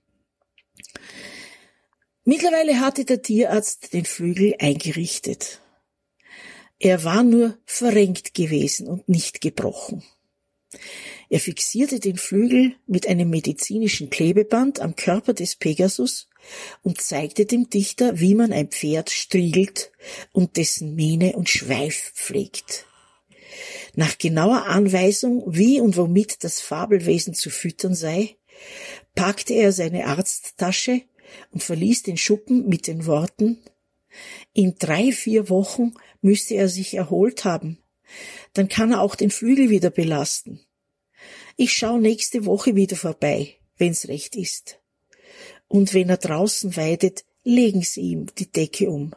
Mittlerweile 2.25 2.81
hatte 2.81 3.05
der 3.05 3.21
Tierarzt 3.21 3.93
den 3.93 4.03
Flügel 4.03 4.55
eingerichtet. 4.59 5.61
Er 6.79 7.03
war 7.03 7.23
nur 7.23 7.57
verrenkt 7.65 8.33
gewesen 8.33 8.87
und 8.87 9.09
nicht 9.09 9.41
gebrochen. 9.41 10.03
Er 11.29 11.39
fixierte 11.39 11.99
den 11.99 12.17
Flügel 12.17 12.75
mit 12.85 13.07
einem 13.07 13.29
medizinischen 13.29 14.09
Klebeband 14.09 14.79
am 14.79 14.95
Körper 14.95 15.33
des 15.33 15.55
Pegasus 15.55 16.29
und 16.83 17.01
zeigte 17.01 17.45
dem 17.45 17.69
Dichter, 17.69 18.19
wie 18.19 18.35
man 18.35 18.53
ein 18.53 18.69
Pferd 18.69 19.09
striegelt 19.09 19.91
und 20.31 20.57
dessen 20.57 20.95
Mähne 20.95 21.33
und 21.33 21.49
Schweif 21.49 22.13
pflegt. 22.13 22.85
Nach 23.95 24.17
genauer 24.17 24.65
Anweisung, 24.67 25.43
wie 25.47 25.81
und 25.81 25.97
womit 25.97 26.43
das 26.43 26.61
Fabelwesen 26.61 27.33
zu 27.33 27.49
füttern 27.49 27.95
sei, 27.95 28.35
packte 29.15 29.53
er 29.53 29.71
seine 29.71 30.05
Arzttasche 30.05 31.01
und 31.51 31.63
verließ 31.63 32.03
den 32.03 32.17
Schuppen 32.17 32.67
mit 32.69 32.87
den 32.87 33.05
Worten 33.05 33.59
In 34.53 34.75
drei, 34.77 35.11
vier 35.11 35.49
Wochen 35.49 35.93
müsste 36.21 36.55
er 36.55 36.69
sich 36.69 36.93
erholt 36.93 37.45
haben. 37.45 37.77
Dann 38.53 38.69
kann 38.69 38.91
er 38.91 39.01
auch 39.01 39.15
den 39.15 39.31
Flügel 39.31 39.69
wieder 39.69 39.89
belasten. 39.89 40.61
Ich 41.55 41.73
schau 41.73 41.97
nächste 41.97 42.45
Woche 42.45 42.75
wieder 42.75 42.95
vorbei, 42.95 43.55
wenn's 43.77 44.07
recht 44.07 44.35
ist. 44.35 44.79
Und 45.67 45.93
wenn 45.93 46.09
er 46.09 46.17
draußen 46.17 46.75
weidet, 46.77 47.25
legen 47.43 47.81
Sie 47.81 48.01
ihm 48.01 48.27
die 48.37 48.51
Decke 48.51 48.89
um. 48.89 49.13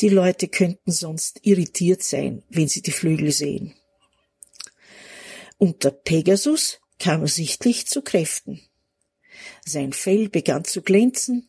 Die 0.00 0.08
Leute 0.08 0.48
könnten 0.48 0.92
sonst 0.92 1.40
irritiert 1.42 2.02
sein, 2.02 2.42
wenn 2.48 2.68
sie 2.68 2.82
die 2.82 2.92
Flügel 2.92 3.32
sehen. 3.32 3.74
Und 5.58 5.84
der 5.84 5.90
Pegasus 5.90 6.80
kam 6.98 7.26
sichtlich 7.26 7.86
zu 7.86 8.02
Kräften. 8.02 8.60
Sein 9.64 9.92
Fell 9.92 10.28
begann 10.28 10.64
zu 10.64 10.82
glänzen, 10.82 11.48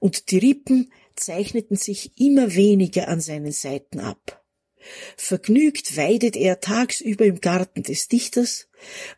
und 0.00 0.32
die 0.32 0.38
Rippen 0.38 0.92
zeichneten 1.18 1.76
sich 1.76 2.18
immer 2.18 2.54
weniger 2.54 3.08
an 3.08 3.20
seinen 3.20 3.52
Seiten 3.52 4.00
ab. 4.00 4.44
Vergnügt 5.16 5.96
weidet 5.96 6.36
er 6.36 6.60
tagsüber 6.60 7.24
im 7.24 7.40
Garten 7.40 7.82
des 7.82 8.08
Dichters 8.08 8.68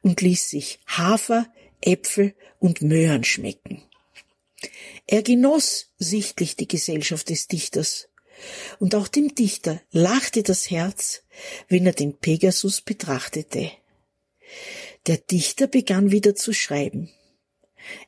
und 0.02 0.20
ließ 0.20 0.48
sich 0.48 0.80
Hafer, 0.86 1.52
Äpfel 1.80 2.34
und 2.58 2.82
Möhren 2.82 3.24
schmecken. 3.24 3.82
Er 5.06 5.22
genoss 5.22 5.92
sichtlich 5.98 6.56
die 6.56 6.68
Gesellschaft 6.68 7.30
des 7.30 7.48
Dichters, 7.48 8.08
und 8.78 8.94
auch 8.94 9.08
dem 9.08 9.34
Dichter 9.34 9.82
lachte 9.90 10.42
das 10.42 10.70
Herz, 10.70 11.24
wenn 11.68 11.84
er 11.84 11.92
den 11.92 12.16
Pegasus 12.16 12.80
betrachtete. 12.80 13.70
Der 15.06 15.18
Dichter 15.18 15.66
begann 15.66 16.10
wieder 16.10 16.34
zu 16.34 16.52
schreiben. 16.52 17.10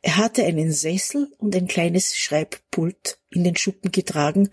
Er 0.02 0.16
hatte 0.16 0.44
einen 0.44 0.72
Sessel 0.72 1.32
und 1.38 1.56
ein 1.56 1.66
kleines 1.66 2.16
Schreibpult 2.16 3.18
in 3.30 3.44
den 3.44 3.56
Schuppen 3.56 3.90
getragen, 3.90 4.50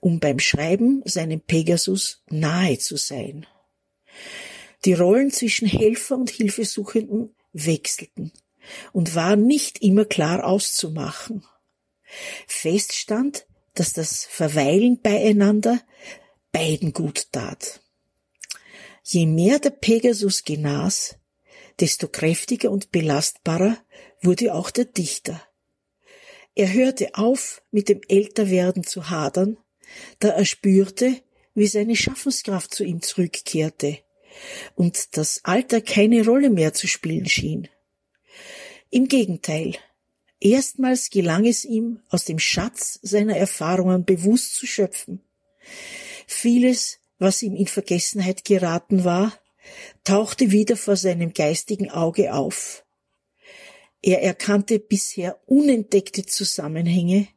um 0.00 0.20
beim 0.20 0.38
Schreiben 0.38 1.02
seinem 1.04 1.40
Pegasus 1.40 2.22
nahe 2.28 2.78
zu 2.78 2.96
sein. 2.96 3.46
Die 4.84 4.94
Rollen 4.94 5.30
zwischen 5.30 5.68
Helfer 5.68 6.16
und 6.16 6.30
Hilfesuchenden 6.30 7.34
wechselten 7.52 8.32
und 8.92 9.14
waren 9.14 9.46
nicht 9.46 9.82
immer 9.82 10.04
klar 10.04 10.44
auszumachen. 10.44 11.44
Feststand, 12.46 13.46
dass 13.74 13.92
das 13.92 14.24
Verweilen 14.24 15.00
beieinander 15.00 15.80
beiden 16.52 16.92
gut 16.92 17.32
tat. 17.32 17.80
Je 19.04 19.26
mehr 19.26 19.58
der 19.58 19.70
Pegasus 19.70 20.44
genas, 20.44 21.16
desto 21.78 22.08
kräftiger 22.08 22.70
und 22.70 22.90
belastbarer 22.90 23.78
wurde 24.22 24.54
auch 24.54 24.70
der 24.70 24.84
Dichter. 24.84 25.42
Er 26.54 26.72
hörte 26.72 27.14
auf, 27.14 27.62
mit 27.70 27.88
dem 27.88 28.00
Älterwerden 28.08 28.84
zu 28.84 29.10
hadern, 29.10 29.56
da 30.18 30.28
er 30.28 30.44
spürte, 30.44 31.22
wie 31.54 31.66
seine 31.66 31.96
Schaffenskraft 31.96 32.74
zu 32.74 32.84
ihm 32.84 33.02
zurückkehrte 33.02 33.98
und 34.74 35.16
das 35.16 35.40
Alter 35.44 35.80
keine 35.80 36.24
Rolle 36.24 36.50
mehr 36.50 36.72
zu 36.72 36.86
spielen 36.86 37.26
schien. 37.26 37.68
Im 38.90 39.08
Gegenteil, 39.08 39.76
erstmals 40.40 41.10
gelang 41.10 41.46
es 41.46 41.64
ihm, 41.64 42.00
aus 42.08 42.24
dem 42.24 42.38
Schatz 42.38 42.98
seiner 43.02 43.36
Erfahrungen 43.36 44.04
bewusst 44.04 44.56
zu 44.56 44.66
schöpfen. 44.66 45.20
Vieles, 46.26 46.98
was 47.18 47.42
ihm 47.42 47.54
in 47.54 47.66
Vergessenheit 47.66 48.44
geraten 48.44 49.04
war, 49.04 49.32
tauchte 50.04 50.50
wieder 50.50 50.76
vor 50.76 50.96
seinem 50.96 51.32
geistigen 51.32 51.90
Auge 51.90 52.34
auf. 52.34 52.84
Er 54.02 54.22
erkannte 54.22 54.78
bisher 54.78 55.40
unentdeckte 55.46 56.24
Zusammenhänge, 56.24 57.28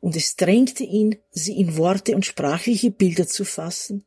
und 0.00 0.16
es 0.16 0.36
drängte 0.36 0.84
ihn, 0.84 1.16
sie 1.30 1.56
in 1.58 1.76
Worte 1.76 2.14
und 2.14 2.26
sprachliche 2.26 2.90
Bilder 2.90 3.26
zu 3.26 3.44
fassen, 3.44 4.04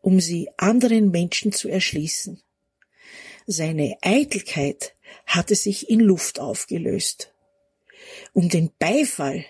um 0.00 0.20
sie 0.20 0.48
anderen 0.56 1.10
Menschen 1.10 1.52
zu 1.52 1.68
erschließen. 1.68 2.40
Seine 3.46 3.96
Eitelkeit 4.02 4.94
hatte 5.26 5.56
sich 5.56 5.90
in 5.90 6.00
Luft 6.00 6.38
aufgelöst. 6.38 7.34
Um 8.32 8.48
den 8.48 8.70
Beifall 8.78 9.44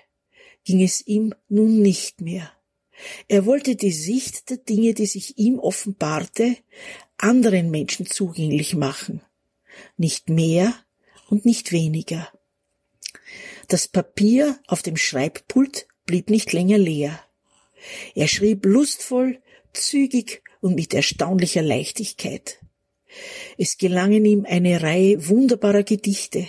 ging 0.64 0.82
es 0.82 1.06
ihm 1.06 1.34
nun 1.48 1.82
nicht 1.82 2.20
mehr. 2.20 2.50
Er 3.28 3.46
wollte 3.46 3.76
die 3.76 3.92
Sicht 3.92 4.50
der 4.50 4.58
Dinge, 4.58 4.94
die 4.94 5.06
sich 5.06 5.38
ihm 5.38 5.58
offenbarte, 5.58 6.56
anderen 7.18 7.70
Menschen 7.70 8.06
zugänglich 8.06 8.74
machen. 8.74 9.22
Nicht 9.96 10.28
mehr 10.28 10.74
und 11.28 11.44
nicht 11.44 11.72
weniger. 11.72 12.28
Das 13.68 13.88
Papier 13.88 14.58
auf 14.66 14.82
dem 14.82 14.96
Schreibpult 14.96 15.86
blieb 16.04 16.30
nicht 16.30 16.52
länger 16.52 16.78
leer. 16.78 17.20
Er 18.14 18.28
schrieb 18.28 18.64
lustvoll, 18.64 19.40
zügig 19.72 20.42
und 20.60 20.74
mit 20.74 20.94
erstaunlicher 20.94 21.62
Leichtigkeit. 21.62 22.58
Es 23.58 23.78
gelangen 23.78 24.24
ihm 24.24 24.46
eine 24.46 24.82
Reihe 24.82 25.28
wunderbarer 25.28 25.82
Gedichte, 25.82 26.46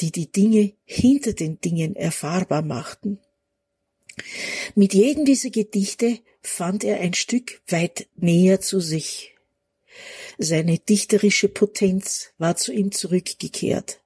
die 0.00 0.10
die 0.10 0.30
Dinge 0.30 0.72
hinter 0.84 1.32
den 1.32 1.60
Dingen 1.60 1.96
erfahrbar 1.96 2.62
machten. 2.62 3.18
Mit 4.74 4.94
jedem 4.94 5.24
dieser 5.24 5.50
Gedichte 5.50 6.18
fand 6.40 6.84
er 6.84 7.00
ein 7.00 7.14
Stück 7.14 7.60
weit 7.68 8.08
näher 8.16 8.60
zu 8.60 8.80
sich. 8.80 9.35
Seine 10.38 10.78
dichterische 10.78 11.48
Potenz 11.48 12.32
war 12.38 12.56
zu 12.56 12.72
ihm 12.72 12.92
zurückgekehrt. 12.92 14.00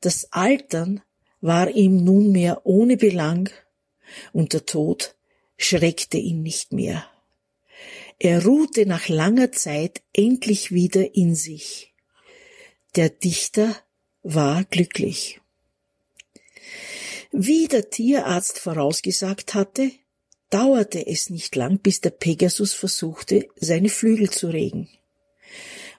Das 0.00 0.32
Altern 0.32 1.02
war 1.40 1.70
ihm 1.70 2.04
nunmehr 2.04 2.62
ohne 2.64 2.96
Belang 2.96 3.50
und 4.32 4.52
der 4.52 4.66
Tod 4.66 5.16
schreckte 5.56 6.18
ihn 6.18 6.42
nicht 6.42 6.72
mehr. 6.72 7.08
Er 8.18 8.44
ruhte 8.44 8.86
nach 8.86 9.08
langer 9.08 9.52
Zeit 9.52 10.02
endlich 10.12 10.72
wieder 10.72 11.14
in 11.14 11.34
sich. 11.34 11.92
Der 12.96 13.10
Dichter 13.10 13.76
war 14.22 14.64
glücklich. 14.64 15.40
Wie 17.30 17.68
der 17.68 17.90
Tierarzt 17.90 18.58
vorausgesagt 18.58 19.52
hatte, 19.52 19.90
dauerte 20.48 21.06
es 21.06 21.28
nicht 21.28 21.54
lang, 21.56 21.78
bis 21.78 22.00
der 22.00 22.10
Pegasus 22.10 22.72
versuchte, 22.72 23.48
seine 23.56 23.90
Flügel 23.90 24.30
zu 24.30 24.48
regen. 24.48 24.88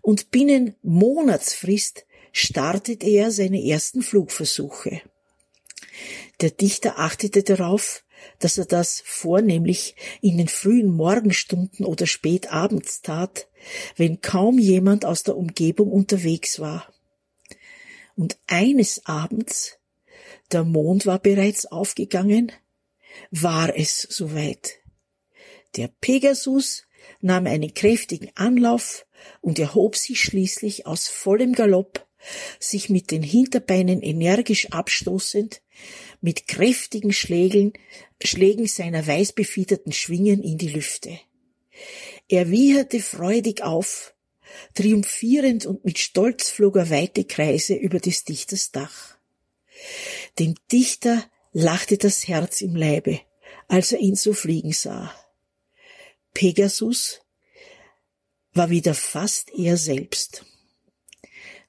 Und 0.07 0.31
binnen 0.31 0.73
Monatsfrist 0.83 2.05
startet 2.31 3.03
er 3.03 3.29
seine 3.29 3.61
ersten 3.61 4.01
Flugversuche. 4.01 5.01
Der 6.39 6.49
Dichter 6.49 6.97
achtete 6.97 7.43
darauf, 7.43 8.05
dass 8.39 8.57
er 8.57 8.63
das 8.63 9.03
vornehmlich 9.03 9.97
in 10.21 10.37
den 10.37 10.47
frühen 10.47 10.95
Morgenstunden 10.95 11.85
oder 11.85 12.07
spät 12.07 12.53
abends 12.53 13.01
tat, 13.01 13.49
wenn 13.97 14.21
kaum 14.21 14.59
jemand 14.59 15.03
aus 15.03 15.23
der 15.23 15.35
Umgebung 15.35 15.91
unterwegs 15.91 16.61
war. 16.61 16.87
Und 18.15 18.37
eines 18.47 19.05
Abends, 19.07 19.77
der 20.53 20.63
Mond 20.63 21.05
war 21.05 21.19
bereits 21.19 21.65
aufgegangen, 21.65 22.53
war 23.29 23.77
es 23.77 24.03
soweit. 24.03 24.75
Der 25.75 25.89
Pegasus 25.99 26.85
nahm 27.19 27.45
einen 27.45 27.73
kräftigen 27.73 28.31
Anlauf 28.35 29.05
und 29.41 29.59
erhob 29.59 29.95
sich 29.95 30.21
schließlich 30.21 30.85
aus 30.85 31.07
vollem 31.07 31.53
Galopp, 31.53 32.05
sich 32.59 32.89
mit 32.89 33.11
den 33.11 33.23
Hinterbeinen 33.23 34.01
energisch 34.01 34.71
abstoßend, 34.71 35.61
mit 36.21 36.47
kräftigen 36.47 37.13
Schlägen, 37.13 37.73
Schlägen 38.23 38.67
seiner 38.67 39.05
weißbefiederten 39.05 39.91
Schwingen 39.91 40.41
in 40.41 40.57
die 40.57 40.69
Lüfte. 40.69 41.19
Er 42.27 42.49
wieherte 42.49 42.99
freudig 42.99 43.61
auf, 43.63 44.15
triumphierend 44.73 45.65
und 45.65 45.85
mit 45.85 45.99
Stolz 45.99 46.49
flog 46.49 46.75
er 46.77 46.89
weite 46.89 47.25
Kreise 47.25 47.75
über 47.75 47.99
des 47.99 48.23
Dichters 48.23 48.71
Dach. 48.71 49.17
Dem 50.39 50.55
Dichter 50.71 51.23
lachte 51.53 51.97
das 51.97 52.27
Herz 52.27 52.61
im 52.61 52.75
Leibe, 52.75 53.19
als 53.67 53.91
er 53.91 53.99
ihn 53.99 54.15
so 54.15 54.33
fliegen 54.33 54.73
sah. 54.73 55.13
Pegasus 56.33 57.21
war 58.57 58.69
wieder 58.69 58.93
fast 58.93 59.51
er 59.57 59.77
selbst. 59.77 60.45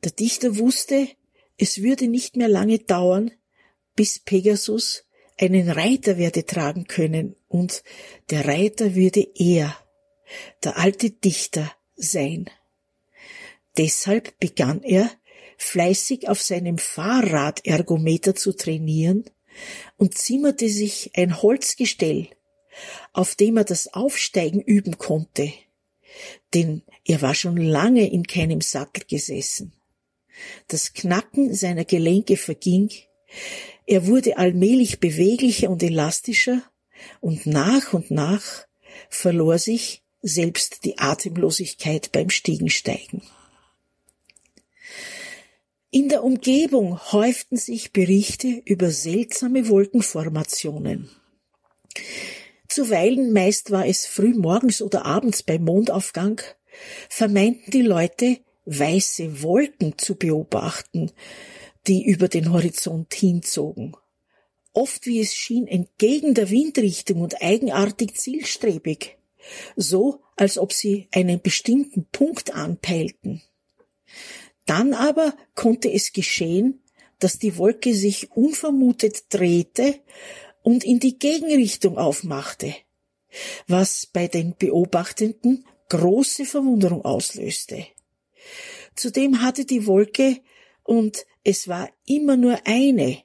Der 0.04 0.12
Dichter 0.12 0.59
wusste, 0.59 1.09
es 1.57 1.83
würde 1.83 2.09
nicht 2.09 2.37
mehr 2.37 2.49
lange 2.49 2.78
dauern, 2.78 3.33
bis 3.97 4.20
Pegasus 4.20 5.05
einen 5.37 5.70
Reiter 5.70 6.18
werde 6.18 6.44
tragen 6.46 6.87
können, 6.87 7.37
und 7.48 7.83
der 8.31 8.46
Reiter 8.46 8.94
würde 8.94 9.27
er, 9.35 9.77
der 10.62 10.79
alte 10.79 11.11
Dichter, 11.11 11.72
sein. 11.96 12.48
Deshalb 13.77 14.38
begann 14.38 14.83
er, 14.83 15.11
fleißig 15.57 16.29
auf 16.29 16.40
seinem 16.40 16.79
Fahrradergometer 16.79 18.35
zu 18.35 18.53
trainieren 18.53 19.24
und 19.96 20.16
zimmerte 20.16 20.68
sich 20.68 21.11
ein 21.16 21.42
Holzgestell, 21.42 22.29
auf 23.12 23.35
dem 23.35 23.57
er 23.57 23.64
das 23.64 23.92
Aufsteigen 23.92 24.61
üben 24.61 24.98
konnte, 24.98 25.53
denn 26.55 26.83
er 27.05 27.23
war 27.23 27.35
schon 27.35 27.57
lange 27.57 28.11
in 28.11 28.27
keinem 28.27 28.61
Sattel 28.61 29.05
gesessen. 29.09 29.73
Das 30.69 30.93
Knacken 30.93 31.55
seiner 31.55 31.85
Gelenke 31.85 32.37
verging, 32.37 32.91
er 33.87 34.07
wurde 34.07 34.39
allmählich 34.39 35.01
beweglicher 35.01 35.71
und 35.71 35.83
elastischer, 35.83 36.63
und 37.21 37.47
nach 37.47 37.93
und 37.93 38.11
nach 38.11 38.67
verlor 39.09 39.59
sich 39.59 40.03
selbst 40.21 40.85
die 40.85 40.99
Atemlosigkeit 40.99 42.11
beim 42.13 42.31
Stiegensteigen. 42.31 43.23
In 45.91 46.09
der 46.09 46.23
Umgebung 46.23 46.99
häuften 47.13 47.57
sich 47.57 47.93
Berichte 47.93 48.63
über 48.67 48.91
seltsame 48.91 49.69
Wolkenformationen. 49.69 51.09
Zuweilen, 52.79 53.33
meist 53.33 53.73
war 53.73 53.87
es 53.87 54.07
früh 54.07 54.35
morgens 54.35 54.81
oder 54.81 55.05
abends 55.05 55.43
beim 55.43 55.64
Mondaufgang, 55.64 56.41
vermeinten 57.09 57.73
die 57.73 57.83
Leute, 57.83 58.38
weiße 58.67 59.43
Wolken 59.43 59.99
zu 59.99 60.14
beobachten, 60.14 61.11
die 61.88 62.07
über 62.07 62.29
den 62.29 62.53
Horizont 62.53 63.12
hinzogen. 63.12 63.97
Oft, 64.75 65.07
wie 65.07 65.19
es 65.19 65.35
schien, 65.35 65.67
entgegen 65.67 66.35
der 66.35 66.51
Windrichtung 66.51 67.21
und 67.21 67.43
eigenartig 67.43 68.14
zielstrebig, 68.14 69.17
so 69.75 70.21
als 70.37 70.57
ob 70.57 70.73
sie 70.73 71.09
einen 71.11 71.43
bestimmten 71.43 72.07
Punkt 72.12 72.55
anpeilten. 72.55 73.43
Dann 74.67 74.95
aber 74.95 75.35
konnte 75.57 75.93
es 75.93 76.12
geschehen, 76.12 76.81
dass 77.19 77.41
die 77.41 77.57
Wolke 77.59 77.93
sich 77.93 78.31
unvermutet 78.31 79.25
drehte 79.31 79.99
und 80.62 80.85
in 80.85 81.01
die 81.01 81.18
Gegenrichtung 81.18 81.99
aufmachte, 81.99 82.75
was 83.66 84.07
bei 84.07 84.29
den 84.29 84.55
Beobachtenden 84.57 85.64
große 85.88 86.44
Verwunderung 86.44 87.05
auslöste. 87.05 87.87
Zudem 88.94 89.42
hatte 89.42 89.64
die 89.64 89.87
Wolke, 89.87 90.40
und 90.83 91.27
es 91.44 91.68
war 91.68 91.90
immer 92.07 92.37
nur 92.37 92.66
eine, 92.66 93.23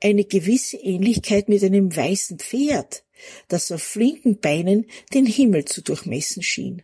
eine 0.00 0.24
gewisse 0.24 0.76
Ähnlichkeit 0.76 1.48
mit 1.48 1.62
einem 1.62 1.94
weißen 1.94 2.38
Pferd, 2.38 3.04
das 3.48 3.70
auf 3.70 3.82
flinken 3.82 4.38
Beinen 4.38 4.86
den 5.12 5.26
Himmel 5.26 5.64
zu 5.64 5.82
durchmessen 5.82 6.42
schien. 6.42 6.82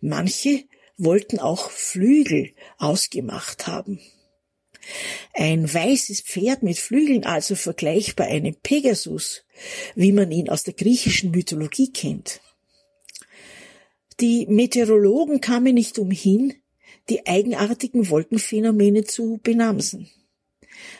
Manche 0.00 0.64
wollten 0.96 1.38
auch 1.38 1.70
Flügel 1.70 2.52
ausgemacht 2.78 3.66
haben. 3.66 4.00
Ein 5.34 5.72
weißes 5.72 6.22
Pferd 6.22 6.62
mit 6.62 6.78
Flügeln 6.78 7.24
also 7.24 7.54
vergleichbar 7.54 8.26
einem 8.26 8.54
Pegasus, 8.54 9.44
wie 9.94 10.12
man 10.12 10.30
ihn 10.30 10.48
aus 10.48 10.64
der 10.64 10.74
griechischen 10.74 11.30
Mythologie 11.30 11.92
kennt. 11.92 12.40
Die 14.20 14.46
Meteorologen 14.46 15.40
kamen 15.40 15.74
nicht 15.74 15.98
umhin, 15.98 16.54
die 17.08 17.26
eigenartigen 17.26 18.10
Wolkenphänomene 18.10 19.04
zu 19.04 19.40
benamsen. 19.42 20.10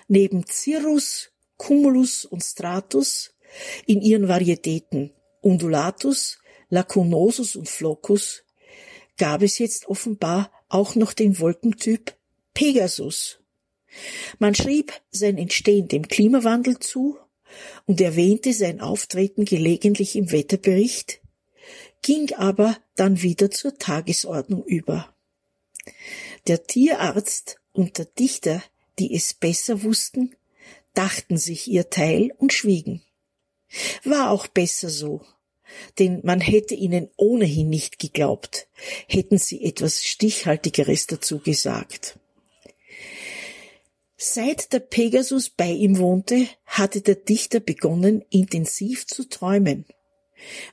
Neben 0.08 0.44
Cirrus, 0.46 1.30
Cumulus 1.56 2.24
und 2.24 2.42
Stratus 2.42 3.34
in 3.86 4.00
ihren 4.00 4.28
Varietäten 4.28 5.12
Undulatus, 5.42 6.38
Lacunosus 6.68 7.56
und 7.56 7.68
Flocus 7.68 8.44
gab 9.16 9.42
es 9.42 9.58
jetzt 9.58 9.88
offenbar 9.88 10.50
auch 10.68 10.94
noch 10.94 11.12
den 11.12 11.38
Wolkentyp 11.38 12.14
Pegasus. 12.54 13.39
Man 14.38 14.54
schrieb 14.54 14.92
sein 15.10 15.38
Entstehen 15.38 15.88
dem 15.88 16.08
Klimawandel 16.08 16.78
zu 16.78 17.18
und 17.86 18.00
erwähnte 18.00 18.52
sein 18.52 18.80
Auftreten 18.80 19.44
gelegentlich 19.44 20.16
im 20.16 20.30
Wetterbericht, 20.30 21.20
ging 22.02 22.32
aber 22.34 22.78
dann 22.96 23.22
wieder 23.22 23.50
zur 23.50 23.76
Tagesordnung 23.76 24.64
über. 24.64 25.12
Der 26.46 26.64
Tierarzt 26.64 27.60
und 27.72 27.98
der 27.98 28.04
Dichter, 28.06 28.62
die 28.98 29.14
es 29.14 29.34
besser 29.34 29.82
wussten, 29.82 30.36
dachten 30.94 31.36
sich 31.36 31.68
ihr 31.68 31.90
Teil 31.90 32.32
und 32.38 32.52
schwiegen. 32.52 33.02
War 34.04 34.30
auch 34.30 34.46
besser 34.46 34.90
so, 34.90 35.24
denn 35.98 36.20
man 36.24 36.40
hätte 36.40 36.74
ihnen 36.74 37.10
ohnehin 37.16 37.68
nicht 37.68 37.98
geglaubt, 37.98 38.68
hätten 39.08 39.38
sie 39.38 39.64
etwas 39.64 40.04
Stichhaltigeres 40.04 41.06
dazu 41.06 41.38
gesagt. 41.38 42.19
Seit 44.22 44.74
der 44.74 44.80
Pegasus 44.80 45.48
bei 45.48 45.70
ihm 45.70 45.96
wohnte, 45.96 46.46
hatte 46.66 47.00
der 47.00 47.14
Dichter 47.14 47.58
begonnen, 47.58 48.22
intensiv 48.28 49.06
zu 49.06 49.26
träumen. 49.26 49.86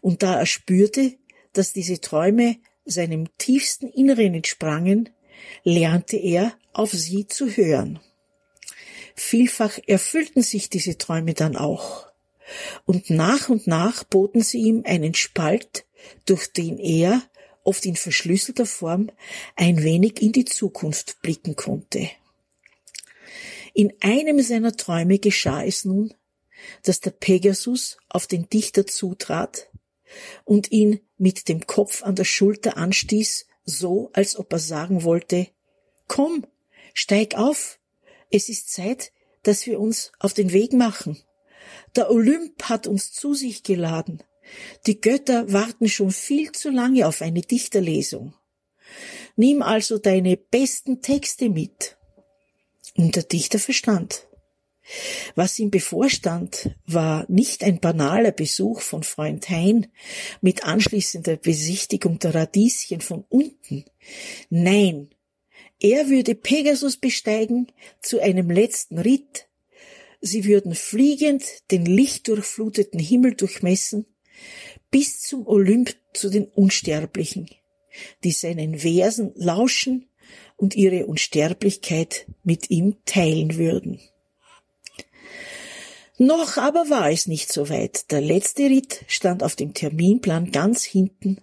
Und 0.02 0.22
da 0.22 0.38
er 0.38 0.46
spürte, 0.46 1.14
dass 1.54 1.72
diese 1.72 2.02
Träume 2.02 2.58
seinem 2.84 3.30
tiefsten 3.38 3.88
Inneren 3.88 4.34
entsprangen, 4.34 5.12
lernte 5.64 6.18
er, 6.18 6.58
auf 6.74 6.92
sie 6.92 7.26
zu 7.26 7.48
hören. 7.48 8.02
Vielfach 9.16 9.80
erfüllten 9.88 10.42
sich 10.42 10.70
diese 10.70 10.98
Träume 10.98 11.34
dann 11.34 11.56
auch, 11.56 12.12
und 12.84 13.10
nach 13.10 13.48
und 13.48 13.66
nach 13.66 14.04
boten 14.04 14.42
sie 14.42 14.60
ihm 14.60 14.84
einen 14.86 15.14
Spalt, 15.14 15.86
durch 16.26 16.52
den 16.52 16.78
er, 16.80 17.24
oft 17.64 17.86
in 17.86 17.96
verschlüsselter 17.96 18.66
Form, 18.66 19.10
ein 19.56 19.84
wenig 19.84 20.22
in 20.22 20.34
die 20.34 20.46
Zukunft 20.46 21.22
blicken 21.22 21.56
konnte. 21.56 22.10
In 23.78 23.94
einem 24.00 24.42
seiner 24.42 24.76
Träume 24.76 25.20
geschah 25.20 25.64
es 25.64 25.86
nun, 25.86 26.12
dass 26.82 27.00
der 27.00 27.12
Pegasus 27.12 28.00
auf 28.10 28.26
den 28.26 28.50
Dichter 28.50 28.88
zutrat 28.88 29.70
und 30.46 30.72
ihn 30.72 31.00
mit 31.20 31.48
dem 31.48 31.68
Kopf 31.68 32.02
an 32.02 32.16
der 32.16 32.24
Schulter 32.24 32.76
anstieß, 32.78 33.46
so 33.66 34.10
als 34.14 34.36
ob 34.36 34.52
er 34.52 34.58
sagen 34.58 35.04
wollte, 35.04 35.50
Komm, 36.08 36.48
steig 36.96 37.36
auf, 37.36 37.80
es 38.32 38.50
ist 38.50 38.74
Zeit, 38.74 39.12
dass 39.44 39.68
wir 39.68 39.80
uns 39.80 40.12
auf 40.18 40.34
den 40.34 40.54
Weg 40.54 40.74
machen. 40.74 41.22
Der 41.96 42.10
Olymp 42.10 42.64
hat 42.64 42.88
uns 42.88 43.14
zu 43.14 43.36
sich 43.36 43.62
geladen. 43.62 44.24
Die 44.88 45.00
Götter 45.00 45.54
warten 45.54 45.88
schon 45.88 46.10
viel 46.10 46.52
zu 46.52 46.72
lange 46.72 47.08
auf 47.08 47.22
eine 47.22 47.42
Dichterlesung. 47.42 48.34
Nimm 49.36 49.62
also 49.62 50.00
deine 50.00 50.36
besten 50.36 51.04
Texte 51.04 51.52
mit. 51.52 51.97
Und 52.98 53.16
der 53.16 53.24
Dichter 53.24 53.60
verstand. 53.60 54.28
Was 55.36 55.60
ihm 55.60 55.70
bevorstand, 55.70 56.72
war 56.86 57.26
nicht 57.30 57.64
ein 57.64 57.80
banaler 57.80 58.32
Besuch 58.32 58.82
von 58.82 59.04
Freund 59.04 59.50
Hein 59.50 59.88
mit 60.42 60.64
anschließender 60.64 61.38
Besichtigung 61.38 62.20
der 62.20 62.34
Radieschen 62.34 63.02
von 63.02 63.26
unten. 63.30 63.86
Nein, 64.50 65.10
er 65.80 66.10
würde 66.10 66.36
Pegasus 66.36 66.98
besteigen 66.98 67.68
zu 68.02 68.20
einem 68.20 68.50
letzten 68.50 68.98
Ritt. 68.98 69.48
Sie 70.22 70.46
würden 70.46 70.74
fliegend 70.74 71.44
den 71.70 71.86
lichtdurchfluteten 71.86 73.00
Himmel 73.00 73.36
durchmessen 73.36 74.06
bis 74.90 75.22
zum 75.22 75.46
Olymp 75.46 75.96
zu 76.14 76.30
den 76.30 76.46
Unsterblichen, 76.46 77.50
die 78.24 78.32
seinen 78.32 78.80
Versen 78.80 79.34
lauschen 79.36 80.07
und 80.58 80.76
ihre 80.76 81.06
Unsterblichkeit 81.06 82.28
mit 82.44 82.70
ihm 82.70 82.98
teilen 83.06 83.58
würden. 83.58 84.00
Noch 86.18 86.58
aber 86.58 86.90
war 86.90 87.12
es 87.12 87.28
nicht 87.28 87.54
so 87.54 87.70
weit. 87.70 88.12
Der 88.12 88.22
letzte 88.22 88.64
Ritt 88.64 89.06
stand 89.08 89.44
auf 89.44 89.56
dem 89.56 89.74
Terminplan 89.76 90.52
ganz 90.52 90.84
hinten. 90.84 91.38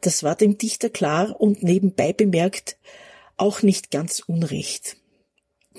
Das 0.00 0.22
war 0.22 0.34
dem 0.34 0.56
Dichter 0.56 0.88
klar 0.88 1.38
und 1.40 1.62
nebenbei 1.62 2.12
bemerkt 2.12 2.78
auch 3.36 3.62
nicht 3.62 3.90
ganz 3.90 4.20
unrecht. 4.20 4.96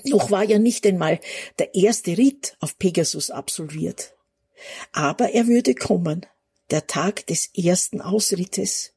Noch 0.03 0.29
war 0.29 0.43
ja 0.43 0.59
nicht 0.59 0.85
einmal 0.85 1.19
der 1.57 1.73
erste 1.73 2.17
Ritt 2.17 2.55
auf 2.59 2.77
Pegasus 2.77 3.31
absolviert. 3.31 4.13
Aber 4.91 5.31
er 5.31 5.47
würde 5.47 5.73
kommen, 5.73 6.25
der 6.69 6.85
Tag 6.85 7.25
des 7.27 7.49
ersten 7.55 8.01
Ausrittes, 8.01 8.93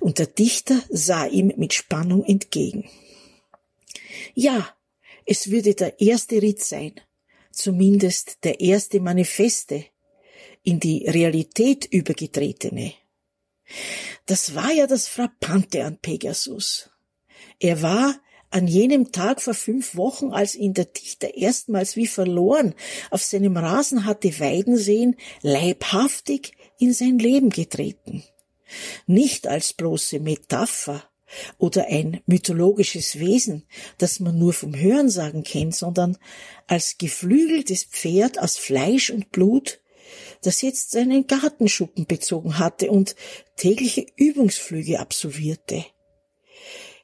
und 0.00 0.18
der 0.18 0.26
Dichter 0.26 0.82
sah 0.88 1.26
ihm 1.26 1.52
mit 1.56 1.74
Spannung 1.74 2.24
entgegen. 2.24 2.88
Ja, 4.34 4.74
es 5.26 5.50
würde 5.50 5.74
der 5.74 6.00
erste 6.00 6.42
Ritt 6.42 6.62
sein, 6.62 7.00
zumindest 7.52 8.44
der 8.44 8.60
erste 8.60 9.00
Manifeste, 9.00 9.84
in 10.62 10.80
die 10.80 11.06
Realität 11.08 11.86
übergetretene. 11.86 12.92
Das 14.26 14.54
war 14.54 14.72
ja 14.72 14.86
das 14.86 15.08
Frappante 15.08 15.84
an 15.84 15.98
Pegasus. 15.98 16.90
Er 17.58 17.82
war 17.82 18.20
an 18.50 18.66
jenem 18.66 19.12
Tag 19.12 19.40
vor 19.40 19.54
fünf 19.54 19.96
Wochen, 19.96 20.32
als 20.32 20.56
ihn 20.56 20.74
der 20.74 20.86
Dichter 20.86 21.34
erstmals 21.34 21.96
wie 21.96 22.08
verloren 22.08 22.74
auf 23.10 23.22
seinem 23.22 23.56
Rasen 23.56 24.04
hatte 24.04 24.40
weiden 24.40 24.76
sehen, 24.76 25.16
leibhaftig 25.42 26.52
in 26.78 26.92
sein 26.92 27.18
Leben 27.18 27.50
getreten. 27.50 28.24
Nicht 29.06 29.46
als 29.46 29.72
bloße 29.72 30.20
Metapher 30.20 31.10
oder 31.58 31.86
ein 31.86 32.20
mythologisches 32.26 33.18
Wesen, 33.18 33.66
das 33.98 34.20
man 34.20 34.38
nur 34.38 34.52
vom 34.52 34.74
Hörensagen 34.74 35.42
kennt, 35.44 35.74
sondern 35.74 36.18
als 36.66 36.98
geflügeltes 36.98 37.84
Pferd 37.84 38.38
aus 38.38 38.56
Fleisch 38.56 39.10
und 39.10 39.30
Blut, 39.30 39.80
das 40.42 40.62
jetzt 40.62 40.90
seinen 40.90 41.26
Gartenschuppen 41.26 42.06
bezogen 42.06 42.58
hatte 42.58 42.90
und 42.90 43.14
tägliche 43.56 44.06
Übungsflüge 44.16 44.98
absolvierte. 44.98 45.84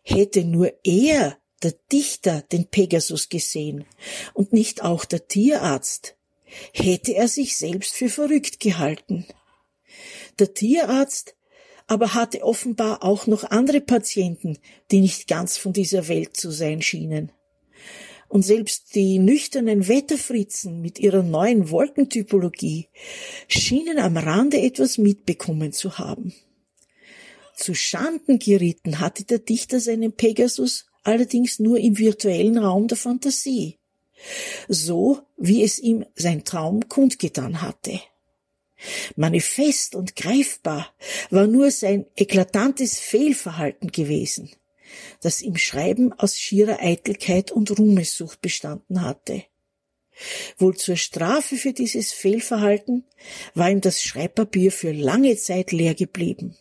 Hätte 0.03 0.45
nur 0.45 0.73
er, 0.85 1.39
der 1.63 1.75
Dichter, 1.93 2.43
den 2.43 2.69
Pegasus 2.69 3.29
gesehen 3.29 3.87
und 4.35 4.53
nicht 4.53 4.83
auch 4.83 5.05
der 5.05 5.27
Tierarzt, 5.27 6.17
hätte 6.73 7.15
er 7.15 7.29
sich 7.29 7.57
selbst 7.57 7.95
für 7.95 8.09
verrückt 8.09 8.61
gehalten. 8.61 9.27
Der 10.39 10.55
Tierarzt 10.55 11.36
aber 11.87 12.15
hatte 12.15 12.43
offenbar 12.43 13.03
auch 13.03 13.27
noch 13.27 13.45
andere 13.45 13.81
Patienten, 13.81 14.59
die 14.91 15.01
nicht 15.01 15.29
ganz 15.29 15.57
von 15.57 15.73
dieser 15.73 16.09
Welt 16.09 16.37
zu 16.37 16.51
sein 16.51 16.83
schienen. 16.83 17.33
Und 18.29 18.43
selbst 18.43 18.95
die 18.97 19.19
nüchternen 19.19 19.87
Wetterfritzen 19.87 20.81
mit 20.83 20.99
ihrer 20.99 21.23
neuen 21.23 21.71
Wolkentypologie 21.71 22.89
schienen 23.47 23.99
am 23.99 24.17
Rande 24.17 24.61
etwas 24.61 24.99
mitbekommen 24.99 25.73
zu 25.73 25.99
haben. 25.99 26.35
Zu 27.55 27.75
Schanden 27.75 28.39
gerieten 28.39 28.99
hatte 28.99 29.25
der 29.25 29.39
Dichter 29.39 29.79
seinen 29.79 30.13
Pegasus 30.13 30.87
allerdings 31.05 31.61
nur 31.61 31.79
im 31.79 31.99
virtuellen 31.99 32.59
Raum 32.59 32.89
der 32.89 32.99
Fantasie, 32.99 33.79
so 34.69 35.21
wie 35.37 35.63
es 35.63 35.79
ihm 35.79 36.05
sein 36.17 36.45
Traum 36.45 36.89
kundgetan 36.89 37.63
hatte. 37.63 38.01
Manifest 39.17 39.95
und 39.95 40.17
greifbar 40.17 40.95
war 41.31 41.47
nur 41.47 41.71
sein 41.71 42.07
eklatantes 42.17 42.99
Fehlverhalten 42.99 43.91
gewesen, 43.93 44.51
das 45.21 45.43
im 45.43 45.57
Schreiben 45.57 46.13
aus 46.13 46.39
schierer 46.39 46.81
Eitelkeit 46.81 47.51
und 47.51 47.79
Ruhmessucht 47.79 48.41
bestanden 48.41 49.03
hatte. 49.03 49.45
Wohl 50.57 50.77
zur 50.77 50.97
Strafe 50.97 51.57
für 51.57 51.73
dieses 51.73 52.13
Fehlverhalten 52.13 53.05
war 53.55 53.71
ihm 53.71 53.83
das 53.83 54.03
Schreibpapier 54.03 54.73
für 54.73 54.93
lange 54.93 55.37
Zeit 55.37 55.73
leer 55.73 55.95
geblieben, 55.95 56.57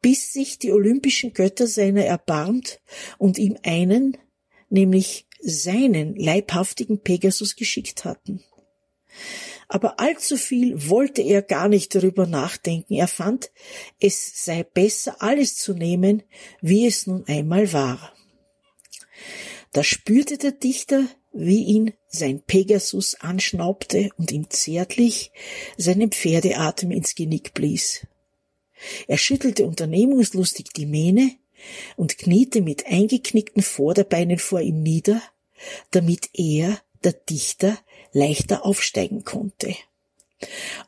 bis 0.00 0.32
sich 0.32 0.58
die 0.58 0.72
olympischen 0.72 1.34
Götter 1.34 1.68
seiner 1.68 2.04
erbarmt 2.04 2.80
und 3.18 3.38
ihm 3.38 3.56
einen, 3.62 4.18
nämlich 4.70 5.26
seinen 5.40 6.16
leibhaftigen 6.16 7.00
Pegasus 7.02 7.54
geschickt 7.54 8.04
hatten 8.04 8.42
aber 9.72 9.98
allzu 10.00 10.36
viel 10.36 10.90
wollte 10.90 11.22
er 11.22 11.40
gar 11.40 11.66
nicht 11.66 11.94
darüber 11.94 12.26
nachdenken. 12.26 12.92
Er 12.92 13.08
fand, 13.08 13.50
es 13.98 14.44
sei 14.44 14.64
besser, 14.64 15.22
alles 15.22 15.56
zu 15.56 15.72
nehmen, 15.72 16.24
wie 16.60 16.86
es 16.86 17.06
nun 17.06 17.26
einmal 17.26 17.72
war. 17.72 18.12
Da 19.72 19.82
spürte 19.82 20.36
der 20.36 20.52
Dichter, 20.52 21.06
wie 21.32 21.64
ihn 21.64 21.94
sein 22.06 22.42
Pegasus 22.42 23.14
anschnaubte 23.14 24.10
und 24.18 24.30
ihm 24.30 24.50
zärtlich 24.50 25.32
seinen 25.78 26.12
Pferdeatem 26.12 26.90
ins 26.90 27.14
Genick 27.14 27.54
blies. 27.54 28.06
Er 29.08 29.16
schüttelte 29.16 29.64
unternehmungslustig 29.64 30.66
die 30.76 30.84
Mähne 30.84 31.30
und 31.96 32.18
kniete 32.18 32.60
mit 32.60 32.86
eingeknickten 32.88 33.62
Vorderbeinen 33.62 34.38
vor 34.38 34.60
ihm 34.60 34.82
nieder, 34.82 35.22
damit 35.92 36.28
er, 36.34 36.78
der 37.04 37.14
Dichter, 37.14 37.78
leichter 38.12 38.64
aufsteigen 38.64 39.24
konnte. 39.24 39.74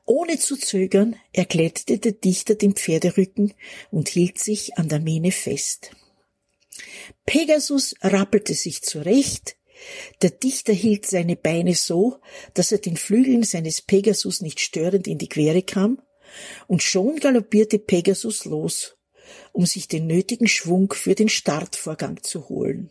Ohne 0.05 0.39
zu 0.39 0.57
zögern 0.57 1.17
erkletterte 1.33 1.99
der 1.99 2.13
Dichter 2.13 2.55
den 2.55 2.75
Pferderücken 2.75 3.55
und 3.91 4.09
hielt 4.09 4.39
sich 4.39 4.77
an 4.79 4.89
der 4.89 5.01
Mähne 5.01 5.33
fest. 5.33 5.91
Pegasus 7.25 7.95
rappelte 8.03 8.55
sich 8.55 8.83
zurecht, 8.83 9.57
der 10.23 10.31
Dichter 10.31 10.73
hielt 10.73 11.07
seine 11.07 11.37
Beine 11.37 11.75
so, 11.75 12.19
dass 12.55 12.73
er 12.73 12.79
den 12.79 12.97
Flügeln 12.97 13.43
seines 13.43 13.83
Pegasus 13.83 14.41
nicht 14.41 14.61
störend 14.61 15.07
in 15.07 15.19
die 15.19 15.29
Quere 15.29 15.63
kam, 15.63 16.01
und 16.67 16.83
schon 16.83 17.21
galoppierte 17.21 17.79
Pegasus 17.79 18.45
los, 18.45 18.97
um 19.53 19.67
sich 19.67 19.89
den 19.89 20.07
nötigen 20.07 20.49
Schwung 20.49 20.93
für 20.93 21.15
den 21.15 21.29
Startvorgang 21.29 22.23
zu 22.23 22.49
holen. 22.49 22.91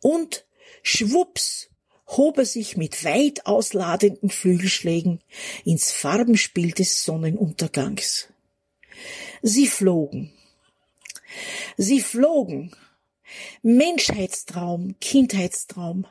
Und 0.00 0.46
schwups 0.82 1.69
hob 2.16 2.38
er 2.38 2.46
sich 2.46 2.76
mit 2.76 3.04
weit 3.04 3.46
ausladenden 3.46 4.30
Flügelschlägen 4.30 5.20
ins 5.64 5.92
Farbenspiel 5.92 6.72
des 6.72 7.04
Sonnenuntergangs. 7.04 8.28
Sie 9.42 9.66
flogen. 9.66 10.32
Sie 11.76 12.00
flogen. 12.00 12.72
Menschheitstraum, 13.62 14.96
Kindheitstraum, 15.00 16.06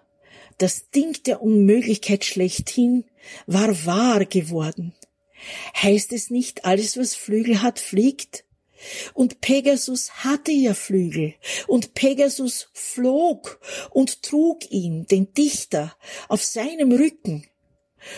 das 0.58 0.90
Ding 0.90 1.22
der 1.24 1.42
Unmöglichkeit 1.42 2.26
schlechthin 2.26 3.06
war 3.46 3.86
wahr 3.86 4.26
geworden. 4.26 4.94
Heißt 5.82 6.14
es 6.14 6.30
nicht, 6.30 6.66
alles 6.66 6.98
was 6.98 7.16
Flügel 7.16 7.62
hat, 7.62 7.80
fliegt? 7.80 8.46
Und 9.14 9.42
Pegasus 9.42 10.24
hatte 10.24 10.52
ja 10.52 10.74
Flügel, 10.74 11.34
und 11.68 11.94
Pegasus 11.94 12.70
flog 12.74 13.60
und 13.92 14.24
trug 14.24 14.72
ihn, 14.72 15.06
den 15.06 15.34
Dichter, 15.34 15.96
auf 16.28 16.44
seinem 16.44 16.92
Rücken. 16.92 17.46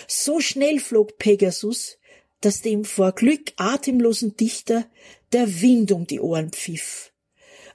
So 0.07 0.39
schnell 0.39 0.79
flog 0.79 1.17
Pegasus, 1.17 1.97
dass 2.41 2.61
dem 2.61 2.85
vor 2.85 3.13
Glück 3.13 3.53
atemlosen 3.55 4.35
Dichter 4.35 4.85
der 5.31 5.61
Wind 5.61 5.91
um 5.91 6.05
die 6.05 6.19
Ohren 6.19 6.51
pfiff 6.51 7.11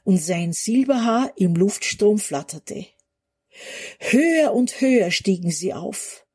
und 0.04 0.18
sein 0.18 0.52
Silberhaar 0.52 1.32
im 1.36 1.54
Luftstrom 1.54 2.18
flatterte. 2.18 2.86
Höher 3.98 4.54
und 4.54 4.80
höher 4.80 5.10
stiegen 5.10 5.50
sie 5.50 5.74
auf. 5.74 6.26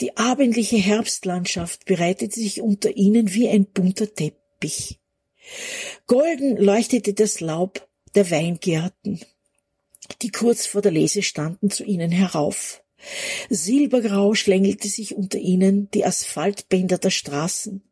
Die 0.00 0.16
abendliche 0.16 0.76
Herbstlandschaft 0.76 1.84
bereitete 1.84 2.34
sich 2.34 2.60
unter 2.60 2.96
ihnen 2.96 3.32
wie 3.32 3.48
ein 3.48 3.66
bunter 3.66 4.12
Teppich. 4.12 4.98
Golden 6.06 6.56
leuchtete 6.56 7.14
das 7.14 7.40
Laub 7.40 7.86
der 8.14 8.30
Weingärten, 8.30 9.20
die 10.22 10.30
kurz 10.30 10.66
vor 10.66 10.82
der 10.82 10.92
Lese 10.92 11.22
standen, 11.22 11.70
zu 11.70 11.84
ihnen 11.84 12.10
herauf. 12.10 12.82
Silbergrau 13.50 14.34
schlängelte 14.34 14.88
sich 14.88 15.14
unter 15.14 15.38
ihnen 15.38 15.90
die 15.90 16.04
Asphaltbänder 16.04 16.98
der 16.98 17.10
Straßen. 17.10 17.82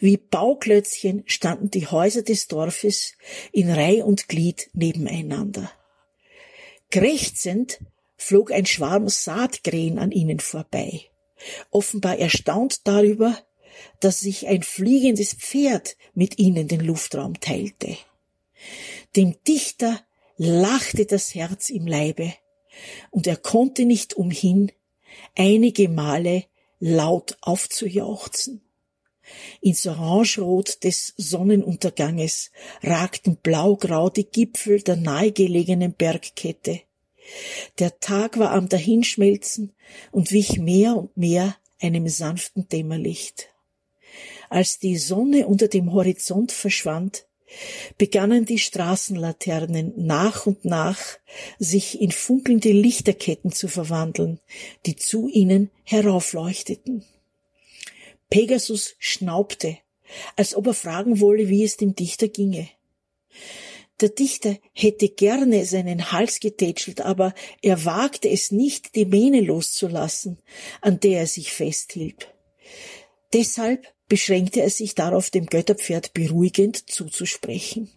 Wie 0.00 0.16
Bauklötzchen 0.16 1.22
standen 1.26 1.70
die 1.70 1.86
Häuser 1.86 2.22
des 2.22 2.48
Dorfes 2.48 3.14
in 3.52 3.70
Reih 3.70 4.02
und 4.04 4.28
Glied 4.28 4.68
nebeneinander. 4.72 5.70
Krächzend 6.90 7.78
flog 8.16 8.52
ein 8.52 8.66
Schwarm 8.66 9.08
Saatkrähen 9.08 9.98
an 9.98 10.10
ihnen 10.10 10.40
vorbei, 10.40 11.02
offenbar 11.70 12.18
erstaunt 12.18 12.86
darüber, 12.86 13.38
dass 14.00 14.20
sich 14.20 14.46
ein 14.46 14.62
fliegendes 14.62 15.34
Pferd 15.34 15.96
mit 16.14 16.38
ihnen 16.38 16.68
den 16.68 16.80
Luftraum 16.80 17.40
teilte. 17.40 17.96
Dem 19.16 19.36
Dichter 19.46 20.00
lachte 20.36 21.06
das 21.06 21.34
Herz 21.34 21.70
im 21.70 21.86
Leibe, 21.86 22.34
und 23.10 23.26
er 23.26 23.36
konnte 23.36 23.84
nicht 23.84 24.14
umhin, 24.14 24.72
einige 25.36 25.88
Male 25.88 26.44
laut 26.80 27.36
aufzujauchzen. 27.42 28.62
Ins 29.60 29.86
Orangerot 29.86 30.82
des 30.82 31.14
Sonnenunterganges 31.16 32.50
ragten 32.82 33.36
blaugrau 33.36 34.10
die 34.10 34.24
Gipfel 34.24 34.82
der 34.82 34.96
nahegelegenen 34.96 35.92
Bergkette. 35.92 36.80
Der 37.78 38.00
Tag 38.00 38.38
war 38.38 38.50
am 38.50 38.68
Dahinschmelzen 38.68 39.72
und 40.10 40.32
wich 40.32 40.58
mehr 40.58 40.96
und 40.96 41.16
mehr 41.16 41.56
einem 41.80 42.08
sanften 42.08 42.68
Dämmerlicht. 42.68 43.51
Als 44.52 44.78
die 44.78 44.98
Sonne 44.98 45.46
unter 45.46 45.66
dem 45.66 45.94
Horizont 45.94 46.52
verschwand, 46.52 47.24
begannen 47.96 48.44
die 48.44 48.58
Straßenlaternen 48.58 49.94
nach 49.96 50.44
und 50.44 50.66
nach 50.66 51.00
sich 51.58 52.02
in 52.02 52.10
funkelnde 52.10 52.70
Lichterketten 52.70 53.50
zu 53.50 53.66
verwandeln, 53.66 54.40
die 54.84 54.94
zu 54.94 55.26
ihnen 55.28 55.70
heraufleuchteten. 55.84 57.02
Pegasus 58.28 58.94
schnaubte, 58.98 59.78
als 60.36 60.54
ob 60.54 60.66
er 60.66 60.74
fragen 60.74 61.20
wolle, 61.20 61.48
wie 61.48 61.64
es 61.64 61.78
dem 61.78 61.94
Dichter 61.94 62.28
ginge. 62.28 62.68
Der 64.02 64.10
Dichter 64.10 64.58
hätte 64.74 65.08
gerne 65.08 65.64
seinen 65.64 66.12
Hals 66.12 66.40
getätschelt, 66.40 67.00
aber 67.00 67.34
er 67.62 67.86
wagte 67.86 68.28
es 68.28 68.50
nicht, 68.50 68.96
die 68.96 69.06
Mähne 69.06 69.40
loszulassen, 69.40 70.36
an 70.82 71.00
der 71.00 71.20
er 71.20 71.26
sich 71.26 71.52
festhielt. 71.52 72.28
Deshalb 73.32 73.91
beschränkte 74.12 74.60
er 74.60 74.68
sich 74.68 74.94
darauf, 74.94 75.30
dem 75.30 75.46
Götterpferd 75.46 76.12
beruhigend 76.12 76.90
zuzusprechen. 76.90 77.90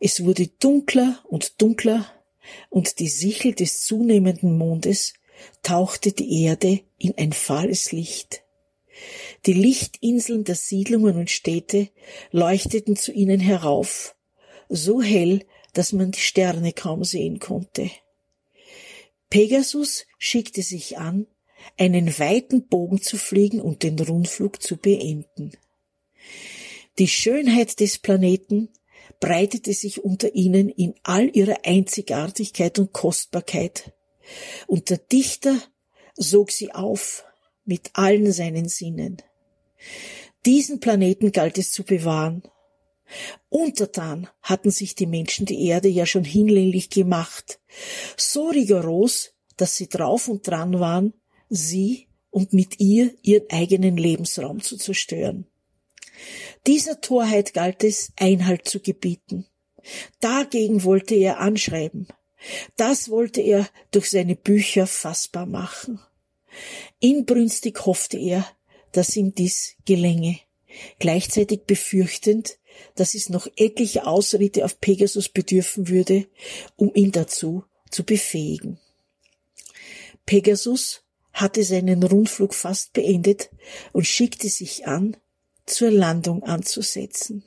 Es 0.00 0.24
wurde 0.24 0.48
dunkler 0.48 1.20
und 1.28 1.62
dunkler, 1.62 2.10
und 2.70 2.98
die 2.98 3.06
Sichel 3.06 3.54
des 3.54 3.84
zunehmenden 3.84 4.58
Mondes 4.58 5.14
tauchte 5.62 6.10
die 6.10 6.42
Erde 6.42 6.80
in 6.98 7.16
ein 7.16 7.32
fahles 7.32 7.92
Licht. 7.92 8.42
Die 9.46 9.52
Lichtinseln 9.52 10.42
der 10.42 10.56
Siedlungen 10.56 11.18
und 11.18 11.30
Städte 11.30 11.90
leuchteten 12.32 12.96
zu 12.96 13.12
ihnen 13.12 13.38
herauf, 13.38 14.16
so 14.68 15.00
hell, 15.00 15.46
dass 15.72 15.92
man 15.92 16.10
die 16.10 16.18
Sterne 16.18 16.72
kaum 16.72 17.04
sehen 17.04 17.38
konnte. 17.38 17.92
Pegasus 19.30 20.04
schickte 20.18 20.62
sich 20.62 20.98
an, 20.98 21.28
einen 21.78 22.18
weiten 22.18 22.68
Bogen 22.68 23.00
zu 23.00 23.16
fliegen 23.16 23.60
und 23.60 23.82
den 23.82 23.98
Rundflug 23.98 24.62
zu 24.62 24.76
beenden. 24.76 25.52
Die 26.98 27.08
Schönheit 27.08 27.80
des 27.80 27.98
Planeten 27.98 28.68
breitete 29.20 29.72
sich 29.72 30.04
unter 30.04 30.34
ihnen 30.34 30.68
in 30.68 30.94
all 31.02 31.34
ihrer 31.34 31.58
Einzigartigkeit 31.64 32.78
und 32.78 32.92
Kostbarkeit, 32.92 33.92
und 34.66 34.90
der 34.90 34.98
Dichter 34.98 35.56
sog 36.14 36.50
sie 36.50 36.72
auf 36.72 37.24
mit 37.64 37.90
allen 37.94 38.32
seinen 38.32 38.68
Sinnen. 38.68 39.18
Diesen 40.46 40.80
Planeten 40.80 41.32
galt 41.32 41.58
es 41.58 41.72
zu 41.72 41.84
bewahren. 41.84 42.42
Untertan 43.48 44.28
hatten 44.42 44.70
sich 44.70 44.94
die 44.94 45.06
Menschen 45.06 45.46
die 45.46 45.66
Erde 45.66 45.88
ja 45.88 46.06
schon 46.06 46.24
hinlänglich 46.24 46.90
gemacht, 46.90 47.60
so 48.16 48.48
rigoros, 48.48 49.34
dass 49.56 49.76
sie 49.76 49.88
drauf 49.88 50.28
und 50.28 50.46
dran 50.46 50.80
waren, 50.80 51.14
sie 51.54 52.08
und 52.30 52.52
mit 52.52 52.80
ihr 52.80 53.14
ihren 53.22 53.48
eigenen 53.50 53.96
Lebensraum 53.96 54.60
zu 54.60 54.76
zerstören. 54.76 55.46
Dieser 56.66 57.00
Torheit 57.00 57.54
galt 57.54 57.84
es, 57.84 58.12
Einhalt 58.16 58.66
zu 58.68 58.80
gebieten. 58.80 59.46
Dagegen 60.20 60.84
wollte 60.84 61.14
er 61.14 61.40
anschreiben. 61.40 62.08
Das 62.76 63.08
wollte 63.08 63.40
er 63.40 63.68
durch 63.90 64.10
seine 64.10 64.36
Bücher 64.36 64.86
fassbar 64.86 65.46
machen. 65.46 66.00
Inbrünstig 67.00 67.84
hoffte 67.84 68.18
er, 68.18 68.46
dass 68.92 69.16
ihm 69.16 69.34
dies 69.34 69.76
gelänge, 69.84 70.38
gleichzeitig 70.98 71.62
befürchtend, 71.64 72.58
dass 72.94 73.14
es 73.14 73.28
noch 73.28 73.46
etliche 73.56 74.06
Ausritte 74.06 74.64
auf 74.64 74.80
Pegasus 74.80 75.28
bedürfen 75.28 75.88
würde, 75.88 76.26
um 76.76 76.92
ihn 76.94 77.12
dazu 77.12 77.64
zu 77.90 78.04
befähigen. 78.04 78.78
Pegasus 80.26 81.03
hatte 81.34 81.64
seinen 81.64 82.02
Rundflug 82.02 82.54
fast 82.54 82.92
beendet 82.94 83.50
und 83.92 84.06
schickte 84.06 84.48
sich 84.48 84.86
an, 84.86 85.16
zur 85.66 85.90
Landung 85.90 86.42
anzusetzen. 86.42 87.44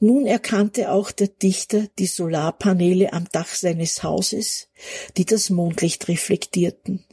Nun 0.00 0.26
erkannte 0.26 0.90
auch 0.90 1.10
der 1.10 1.28
Dichter 1.28 1.88
die 1.98 2.06
Solarpaneele 2.06 3.12
am 3.12 3.26
Dach 3.30 3.54
seines 3.54 4.02
Hauses, 4.02 4.68
die 5.16 5.24
das 5.24 5.50
Mondlicht 5.50 6.08
reflektierten. 6.08 7.04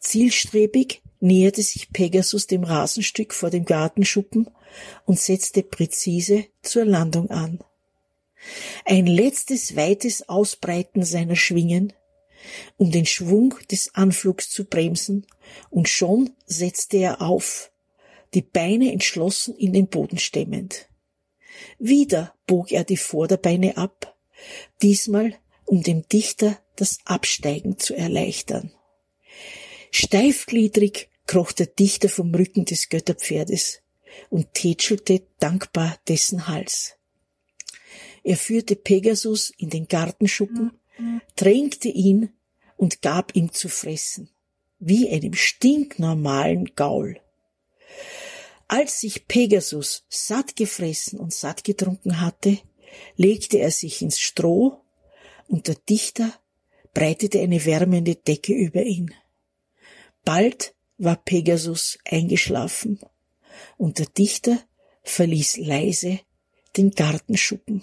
Zielstrebig 0.00 1.02
näherte 1.20 1.62
sich 1.62 1.90
Pegasus 1.90 2.46
dem 2.46 2.64
Rasenstück 2.64 3.34
vor 3.34 3.50
dem 3.50 3.64
Gartenschuppen 3.64 4.48
und 5.04 5.18
setzte 5.18 5.62
präzise 5.62 6.44
zur 6.62 6.84
Landung 6.84 7.30
an. 7.30 7.60
Ein 8.84 9.06
letztes 9.06 9.74
weites 9.76 10.28
Ausbreiten 10.28 11.02
seiner 11.02 11.36
Schwingen 11.36 11.92
um 12.76 12.90
den 12.90 13.06
Schwung 13.06 13.54
des 13.70 13.94
Anflugs 13.94 14.50
zu 14.50 14.64
bremsen, 14.64 15.26
und 15.70 15.88
schon 15.88 16.30
setzte 16.46 16.98
er 16.98 17.22
auf, 17.22 17.70
die 18.34 18.42
Beine 18.42 18.92
entschlossen 18.92 19.56
in 19.56 19.72
den 19.72 19.88
Boden 19.88 20.18
stemmend. 20.18 20.88
Wieder 21.78 22.34
bog 22.46 22.72
er 22.72 22.84
die 22.84 22.96
Vorderbeine 22.96 23.76
ab, 23.76 24.16
diesmal 24.82 25.34
um 25.64 25.82
dem 25.82 26.06
Dichter 26.08 26.58
das 26.76 26.98
Absteigen 27.04 27.78
zu 27.78 27.94
erleichtern. 27.94 28.72
Steifgliedrig 29.90 31.08
kroch 31.26 31.52
der 31.52 31.66
Dichter 31.66 32.08
vom 32.08 32.34
Rücken 32.34 32.64
des 32.64 32.88
Götterpferdes 32.88 33.80
und 34.30 34.54
tätschelte 34.54 35.22
dankbar 35.38 35.98
dessen 36.08 36.46
Hals. 36.48 36.94
Er 38.22 38.36
führte 38.36 38.76
Pegasus 38.76 39.50
in 39.56 39.70
den 39.70 39.88
Gartenschuppen, 39.88 40.72
drängte 41.36 41.88
ihn 41.88 42.30
und 42.76 43.02
gab 43.02 43.34
ihm 43.34 43.52
zu 43.52 43.68
fressen, 43.68 44.30
wie 44.78 45.08
einem 45.10 45.34
stinknormalen 45.34 46.74
Gaul. 46.74 47.20
Als 48.68 49.00
sich 49.00 49.28
Pegasus 49.28 50.04
satt 50.08 50.56
gefressen 50.56 51.20
und 51.20 51.32
satt 51.32 51.64
getrunken 51.64 52.20
hatte, 52.20 52.58
legte 53.16 53.58
er 53.58 53.70
sich 53.70 54.02
ins 54.02 54.18
Stroh 54.18 54.80
und 55.48 55.68
der 55.68 55.76
Dichter 55.88 56.32
breitete 56.92 57.40
eine 57.40 57.64
wärmende 57.64 58.16
Decke 58.16 58.52
über 58.52 58.82
ihn. 58.82 59.14
Bald 60.24 60.74
war 60.98 61.16
Pegasus 61.16 61.98
eingeschlafen 62.04 62.98
und 63.76 63.98
der 63.98 64.06
Dichter 64.06 64.58
verließ 65.02 65.58
leise 65.58 66.20
den 66.76 66.90
Gartenschuppen. 66.90 67.82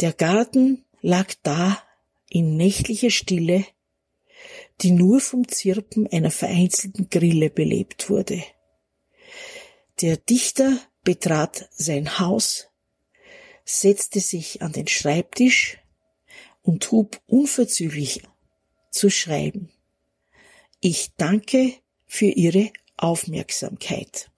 Der 0.00 0.12
Garten 0.12 0.84
lag 1.02 1.34
da 1.42 1.82
in 2.30 2.56
nächtlicher 2.56 3.10
Stille, 3.10 3.66
die 4.80 4.92
nur 4.92 5.20
vom 5.20 5.46
Zirpen 5.46 6.06
einer 6.06 6.30
vereinzelten 6.30 7.10
Grille 7.10 7.50
belebt 7.50 8.08
wurde. 8.08 8.42
Der 10.00 10.16
Dichter 10.16 10.78
betrat 11.04 11.68
sein 11.72 12.18
Haus, 12.18 12.68
setzte 13.64 14.20
sich 14.20 14.62
an 14.62 14.72
den 14.72 14.86
Schreibtisch 14.86 15.78
und 16.62 16.90
hub 16.90 17.20
unverzüglich 17.26 18.22
zu 18.90 19.10
schreiben. 19.10 19.70
Ich 20.80 21.10
danke 21.16 21.74
für 22.06 22.26
Ihre 22.26 22.72
Aufmerksamkeit. 22.96 24.30